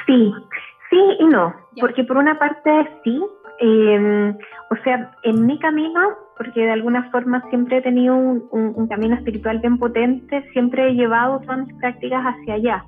Sí, 0.06 0.34
sí 0.90 1.00
y 1.20 1.26
no, 1.26 1.54
porque 1.80 2.04
por 2.04 2.16
una 2.16 2.38
parte 2.38 2.70
sí, 3.04 3.20
em, 3.60 4.36
o 4.70 4.76
sea, 4.84 5.12
en 5.22 5.46
mi 5.46 5.58
camino, 5.58 6.00
porque 6.36 6.60
de 6.60 6.72
alguna 6.72 7.10
forma 7.10 7.42
siempre 7.50 7.78
he 7.78 7.82
tenido 7.82 8.16
un, 8.16 8.48
un 8.50 8.88
camino 8.88 9.16
espiritual 9.16 9.58
bien 9.60 9.78
potente, 9.78 10.48
siempre 10.52 10.88
he 10.88 10.94
llevado 10.94 11.40
todas 11.40 11.66
mis 11.66 11.74
prácticas 11.76 12.22
hacia 12.24 12.54
allá. 12.54 12.84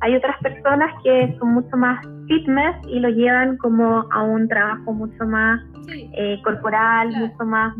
Hay 0.00 0.14
otras 0.14 0.38
personas 0.38 0.90
que 1.02 1.36
son 1.38 1.54
mucho 1.54 1.76
más 1.76 2.06
fitness 2.26 2.76
y 2.86 3.00
lo 3.00 3.08
llevan 3.08 3.56
como 3.56 4.06
a 4.10 4.22
un 4.22 4.48
trabajo 4.48 4.92
mucho 4.92 5.26
más 5.26 5.60
eh, 5.88 6.40
corporal, 6.44 7.10
mucho 7.16 7.44
más 7.44 7.74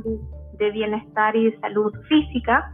de, 0.59 0.71
bienestar 0.73 1.35
y 1.37 1.51
de 1.51 1.61
salud 1.61 1.91
física, 2.07 2.71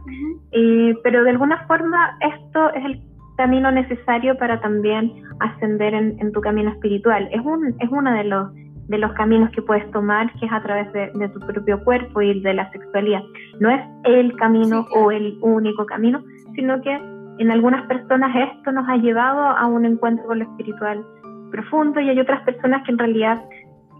eh, 0.51 0.93
pero 1.03 1.23
de 1.23 1.29
alguna 1.29 1.65
forma 1.67 2.17
esto 2.19 2.73
es 2.73 2.83
el 2.83 3.06
camino 3.37 3.71
necesario 3.71 4.37
para 4.37 4.59
también 4.59 5.13
ascender 5.39 5.93
en, 5.93 6.31
tu 6.31 6.41
camino 6.41 6.71
espiritual. 6.71 7.29
Es, 7.31 7.41
un, 7.45 7.75
es 7.79 7.89
uno 7.89 8.11
de 8.13 8.23
los, 8.25 8.53
de 8.53 8.97
los 8.97 9.13
caminos 9.13 9.51
que 9.51 9.61
puedes 9.61 9.89
tomar, 9.91 10.31
que 10.33 10.47
es 10.47 10.51
a 10.51 10.61
través 10.61 10.91
de, 10.91 11.29
tu 11.29 11.39
propio 11.39 11.83
cuerpo 11.83 12.21
y 12.21 12.41
de 12.41 12.53
la 12.53 12.69
sexualidad. 12.71 13.21
No 13.59 13.69
es 13.69 13.81
el 14.03 14.35
camino 14.35 14.85
o 14.95 15.11
el 15.11 15.37
único 15.41 15.85
camino, 15.85 16.23
sino 16.55 16.81
que 16.81 16.93
en 17.39 17.51
algunas 17.51 17.85
personas 17.87 18.35
esto 18.35 18.71
nos 18.71 18.89
ha 18.89 18.97
llevado 18.97 19.41
a 19.41 19.67
un 19.67 19.85
encuentro 19.85 20.25
con 20.25 20.39
lo 20.39 20.45
espiritual 20.45 21.05
profundo 21.51 21.99
y 22.01 22.09
hay 22.09 22.19
otras 22.19 22.41
personas 22.41 22.83
que 22.83 22.91
en 22.91 22.97
realidad 22.97 23.41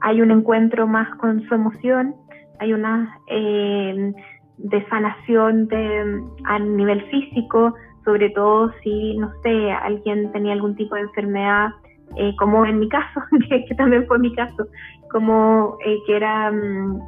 hay 0.01 0.21
un 0.21 0.31
encuentro 0.31 0.87
más 0.87 1.15
con 1.17 1.41
su 1.47 1.53
emoción, 1.53 2.15
hay 2.59 2.73
una 2.73 3.17
eh, 3.27 4.13
de 4.57 4.85
sanación 4.89 5.67
de, 5.67 6.21
a 6.45 6.59
nivel 6.59 7.01
físico, 7.09 7.73
sobre 8.07 8.29
todo 8.29 8.71
si, 8.81 9.17
no 9.17 9.29
sé, 9.43 9.69
alguien 9.69 10.31
tenía 10.31 10.53
algún 10.53 10.77
tipo 10.77 10.95
de 10.95 11.01
enfermedad, 11.01 11.71
eh, 12.15 12.33
como 12.39 12.65
en 12.65 12.79
mi 12.79 12.87
caso, 12.87 13.19
que, 13.49 13.75
también 13.75 14.07
fue 14.07 14.17
mi 14.17 14.33
caso, 14.33 14.65
como 15.11 15.77
eh, 15.85 15.97
que 16.07 16.15
era 16.15 16.49
um, 16.49 17.01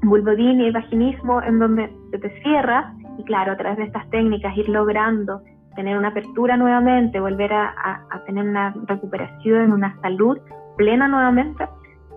y 0.00 0.70
vaginismo, 0.70 1.42
en 1.42 1.58
donde 1.58 1.90
se 2.12 2.18
te 2.20 2.30
cierra, 2.42 2.94
y 3.18 3.24
claro, 3.24 3.50
a 3.52 3.56
través 3.56 3.78
de 3.78 3.84
estas 3.86 4.08
técnicas 4.10 4.56
ir 4.56 4.68
logrando 4.68 5.42
tener 5.74 5.98
una 5.98 6.08
apertura 6.08 6.56
nuevamente, 6.56 7.18
volver 7.18 7.52
a, 7.52 8.06
tener 8.24 8.46
una 8.46 8.72
recuperación, 8.86 9.72
una 9.72 10.00
salud 10.02 10.38
plena 10.76 11.08
nuevamente, 11.08 11.64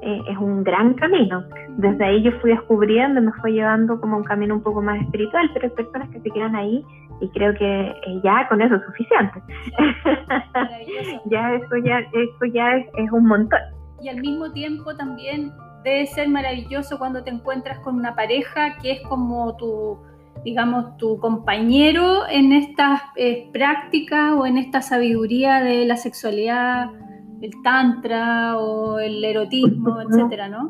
eh, 0.03 0.21
es 0.29 0.37
un 0.37 0.63
gran 0.63 0.93
camino. 0.93 1.43
Desde 1.69 2.05
ahí 2.05 2.21
yo 2.21 2.31
fui 2.39 2.51
descubriendo, 2.51 3.19
me 3.19 3.31
fue 3.41 3.53
llevando 3.53 3.99
como 3.99 4.17
un 4.17 4.23
camino 4.23 4.53
un 4.53 4.61
poco 4.61 4.79
más 4.83 5.01
espiritual, 5.01 5.49
pero 5.55 5.69
hay 5.69 5.73
personas 5.73 6.09
que 6.09 6.19
se 6.19 6.29
quedan 6.29 6.55
ahí 6.55 6.85
y 7.21 7.29
creo 7.29 7.53
que 7.55 7.93
ya 8.23 8.47
con 8.47 8.61
eso 8.61 8.75
es 8.75 8.81
suficiente. 8.85 9.41
ya 11.25 11.53
eso 11.53 11.77
ya, 11.83 11.99
eso 11.99 12.45
ya 12.53 12.75
es, 12.75 12.87
es 12.97 13.11
un 13.11 13.25
montón. 13.25 13.59
Y 14.01 14.09
al 14.09 14.19
mismo 14.21 14.51
tiempo 14.51 14.95
también 14.95 15.51
debe 15.83 16.05
ser 16.07 16.29
maravilloso 16.29 16.97
cuando 16.97 17.23
te 17.23 17.31
encuentras 17.31 17.79
con 17.79 17.95
una 17.95 18.15
pareja 18.15 18.77
que 18.81 18.91
es 18.91 19.01
como 19.07 19.55
tu, 19.57 19.97
digamos, 20.43 20.97
tu 20.97 21.19
compañero 21.19 22.27
en 22.29 22.53
estas 22.53 23.01
eh, 23.15 23.49
prácticas 23.51 24.33
o 24.33 24.45
en 24.45 24.57
esta 24.57 24.81
sabiduría 24.81 25.61
de 25.61 25.85
la 25.85 25.97
sexualidad 25.97 26.91
el 27.41 27.51
tantra 27.63 28.57
o 28.57 28.99
el 28.99 29.23
erotismo, 29.23 30.01
etcétera, 30.01 30.49
¿no? 30.49 30.69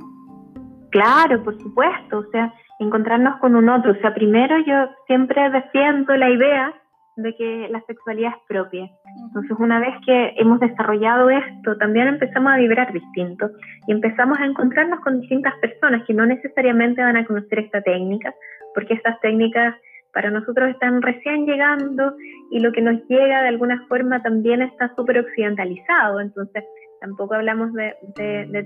Claro, 0.92 1.44
por 1.44 1.58
supuesto, 1.62 2.20
o 2.20 2.32
sea, 2.32 2.54
encontrarnos 2.80 3.40
con 3.40 3.56
un 3.56 3.70
otro, 3.70 3.92
o 3.92 3.96
sea, 3.96 4.14
primero 4.14 4.58
yo 4.66 4.90
siempre 5.08 5.50
defiendo 5.50 6.16
la 6.16 6.30
idea 6.30 6.74
de 7.18 7.36
que 7.36 7.68
la 7.70 7.82
sexualidad 7.88 8.34
es 8.36 8.44
propia. 8.48 8.90
Entonces, 9.28 9.58
una 9.60 9.80
vez 9.80 9.96
que 10.06 10.34
hemos 10.38 10.60
desarrollado 10.60 11.32
esto, 11.32 11.76
también 11.78 12.08
empezamos 12.08 12.54
a 12.54 12.58
vibrar 12.58 12.94
distinto 12.94 13.50
y 13.88 13.92
empezamos 13.92 14.38
a 14.40 14.46
encontrarnos 14.46 15.00
con 15.00 15.20
distintas 15.20 15.56
personas 15.56 16.04
que 16.06 16.14
no 16.14 16.28
necesariamente 16.28 17.02
van 17.02 17.18
a 17.18 17.26
conocer 17.26 17.60
esta 17.60 17.82
técnica, 17.82 18.34
porque 18.76 18.94
estas 18.94 19.20
técnicas 19.22 19.76
para 20.14 20.32
nosotros 20.32 20.70
están 20.70 21.02
recién 21.02 21.46
llegando 21.46 22.16
y 22.52 22.60
lo 22.60 22.72
que 22.72 22.82
nos 22.82 22.96
llega 23.08 23.42
de 23.42 23.50
alguna 23.50 23.86
forma 23.88 24.22
también 24.22 24.62
está 24.62 24.94
súper 24.96 25.20
occidentalizado, 25.20 26.20
entonces 26.22 26.64
tampoco 27.02 27.36
hablamos 27.36 27.72
de, 27.74 27.96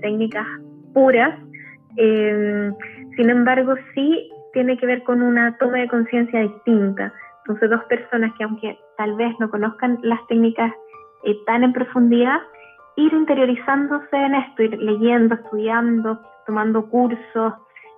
técnicas 0.00 0.46
puras, 0.94 1.38
eh, 1.96 2.70
sin 3.16 3.30
embargo 3.30 3.74
sí 3.94 4.30
tiene 4.52 4.76
que 4.76 4.86
ver 4.86 5.02
con 5.02 5.22
una 5.22 5.56
toma 5.58 5.78
de 5.78 5.88
conciencia 5.88 6.40
distinta. 6.40 7.12
Entonces 7.40 7.70
dos 7.70 7.84
personas 7.84 8.32
que 8.36 8.44
aunque 8.44 8.78
tal 8.96 9.14
vez 9.16 9.34
no 9.40 9.50
conozcan 9.50 9.98
las 10.02 10.24
técnicas 10.28 10.72
eh, 11.24 11.36
tan 11.46 11.64
en 11.64 11.72
profundidad, 11.72 12.38
ir 12.96 13.12
interiorizándose 13.12 14.16
en 14.16 14.34
esto, 14.34 14.62
ir 14.62 14.78
leyendo, 14.78 15.34
estudiando, 15.34 16.20
tomando 16.46 16.88
cursos, 16.88 17.54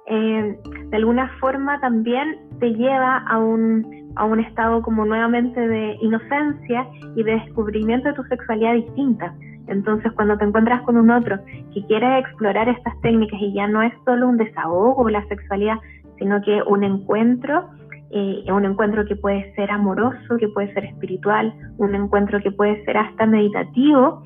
eh, 0.06 0.58
de 0.90 0.96
alguna 0.96 1.28
forma 1.40 1.80
también 1.80 2.38
te 2.60 2.70
lleva 2.74 3.18
a 3.26 3.38
un, 3.38 4.12
a 4.16 4.24
un 4.24 4.40
estado 4.40 4.82
como 4.82 5.04
nuevamente 5.04 5.58
de 5.66 5.96
inocencia 6.00 6.86
y 7.16 7.22
de 7.22 7.32
descubrimiento 7.32 8.08
de 8.08 8.14
tu 8.14 8.22
sexualidad 8.24 8.74
distinta. 8.74 9.34
Entonces, 9.66 10.12
cuando 10.12 10.36
te 10.36 10.44
encuentras 10.44 10.82
con 10.82 10.96
un 10.96 11.10
otro 11.10 11.38
que 11.72 11.84
quiere 11.86 12.18
explorar 12.18 12.68
estas 12.68 13.00
técnicas 13.00 13.40
y 13.40 13.54
ya 13.54 13.66
no 13.66 13.82
es 13.82 13.92
solo 14.04 14.28
un 14.28 14.36
desahogo 14.36 15.08
la 15.08 15.26
sexualidad, 15.28 15.78
sino 16.18 16.40
que 16.42 16.62
un 16.66 16.84
encuentro, 16.84 17.70
eh, 18.10 18.44
un 18.52 18.64
encuentro 18.64 19.04
que 19.04 19.16
puede 19.16 19.54
ser 19.54 19.70
amoroso, 19.70 20.36
que 20.38 20.48
puede 20.48 20.72
ser 20.74 20.84
espiritual, 20.84 21.54
un 21.78 21.94
encuentro 21.94 22.40
que 22.40 22.50
puede 22.50 22.84
ser 22.84 22.96
hasta 22.96 23.26
meditativo, 23.26 24.22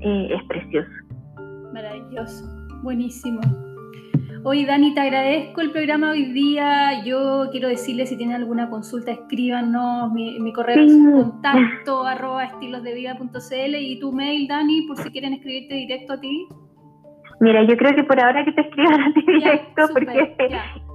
eh, 0.00 0.28
es 0.34 0.42
precioso. 0.44 0.90
Maravilloso, 1.72 2.44
buenísimo. 2.82 3.40
Hoy 4.44 4.64
Dani, 4.64 4.94
te 4.94 5.00
agradezco 5.00 5.60
el 5.60 5.72
programa 5.72 6.10
hoy 6.10 6.32
día. 6.32 7.04
Yo 7.04 7.48
quiero 7.50 7.66
decirle 7.68 8.06
si 8.06 8.16
tienen 8.16 8.36
alguna 8.36 8.70
consulta, 8.70 9.10
escríbanos. 9.10 10.12
Mi, 10.12 10.38
mi 10.38 10.52
correo 10.52 10.84
es 10.84 10.92
contacto 10.92 12.04
arroba 12.04 12.44
estilosdevida.cl 12.44 13.74
y 13.76 13.98
tu 13.98 14.12
mail, 14.12 14.46
Dani, 14.46 14.82
por 14.82 14.98
si 14.98 15.10
quieren 15.10 15.32
escribirte 15.34 15.74
directo 15.74 16.12
a 16.12 16.20
ti. 16.20 16.46
Mira, 17.40 17.62
yo 17.62 17.76
creo 17.76 17.94
que 17.94 18.02
por 18.02 18.20
ahora 18.20 18.44
que 18.44 18.50
te 18.52 18.62
escriban 18.62 19.00
a 19.00 19.14
ti 19.14 19.22
directo, 19.26 19.82
porque 19.92 20.34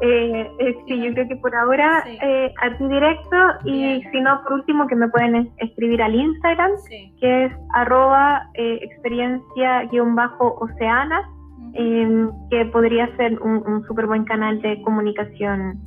eh, 0.02 0.52
eh, 0.60 0.76
sí, 0.86 1.02
yo 1.02 1.14
creo 1.14 1.30
que 1.30 1.38
por 1.38 1.56
ahora 1.56 2.04
eh, 2.06 2.54
a 2.62 2.78
ti 2.78 2.86
directo 2.88 3.38
y 3.66 4.04
si 4.12 4.20
no, 4.20 4.44
por 4.44 4.52
último, 4.54 4.88
que 4.88 4.96
me 4.96 5.08
pueden 5.08 5.54
escribir 5.58 6.02
al 6.02 6.16
Instagram, 6.16 6.72
que 7.20 7.46
es 7.46 7.54
arroba 7.74 8.50
experiencia-oceana 8.56 11.33
Em, 11.76 12.30
que 12.52 12.66
podría 12.66 13.08
ser 13.18 13.42
un, 13.42 13.84
súper 13.88 14.06
buen 14.06 14.26
canal 14.26 14.62
de 14.62 14.80
comunicación, 14.84 15.82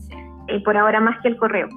eh, 0.48 0.60
por 0.64 0.76
ahora 0.76 1.00
más 1.00 1.20
que 1.22 1.28
el 1.28 1.36
correo. 1.36 1.68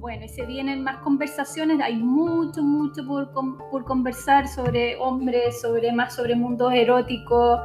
Bueno, 0.00 0.26
y 0.26 0.28
se 0.28 0.44
vienen 0.44 0.84
más 0.84 0.98
conversaciones, 0.98 1.80
hay 1.80 1.96
mucho, 1.96 2.62
mucho 2.62 3.06
por, 3.06 3.32
por 3.70 3.84
conversar 3.84 4.46
sobre 4.46 4.96
hombres, 4.96 5.62
sobre 5.62 5.92
más 5.92 6.14
sobre 6.14 6.36
mundos 6.36 6.74
eróticos, 6.74 7.60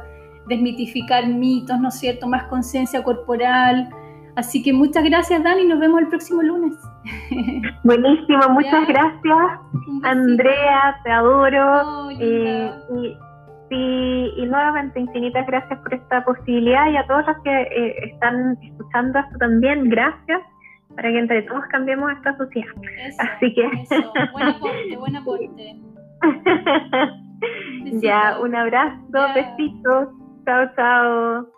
desmitificar 0.48 1.26
mitos, 1.26 1.78
¿no 1.78 1.88
es 1.88 1.98
cierto? 1.98 2.26
Más 2.26 2.44
conciencia 2.44 3.02
corporal. 3.02 3.88
Así 4.36 4.62
que 4.62 4.72
muchas 4.72 5.04
gracias, 5.04 5.42
Dani, 5.42 5.64
nos 5.64 5.78
vemos 5.80 6.00
el 6.00 6.08
próximo 6.08 6.42
lunes. 6.42 6.74
Buenísimo, 7.84 8.48
muchas 8.48 8.88
gracias, 8.88 9.60
Andrea, 10.02 10.96
te 11.04 11.10
adoro. 11.10 12.06
Oh, 12.06 12.10
eh, 12.18 12.72
y 12.96 13.16
y, 13.70 14.46
nuevamente, 14.46 15.00
infinitas 15.00 15.46
gracias 15.46 15.78
por 15.80 15.94
esta 15.94 16.24
posibilidad 16.24 16.90
y 16.90 16.96
a 16.96 17.06
todos 17.06 17.26
los 17.26 17.36
que 17.42 17.62
eh, 17.62 18.10
están 18.12 18.56
escuchando 18.62 19.18
esto 19.18 19.38
también, 19.38 19.88
gracias 19.88 20.40
para 20.94 21.10
que 21.10 21.18
entre 21.18 21.42
todos 21.42 21.64
cambiemos 21.70 22.12
esta 22.12 22.36
sociedad. 22.36 22.72
Así 23.18 23.54
que. 23.54 23.66
Eso. 23.66 24.12
Buen 24.32 24.48
aporte, 24.48 24.96
buen 24.96 25.16
aporte. 25.16 25.80
ya, 28.00 28.38
un 28.40 28.54
abrazo, 28.54 29.34
besitos. 29.34 30.08
Chao, 30.44 30.66
chao. 30.76 31.54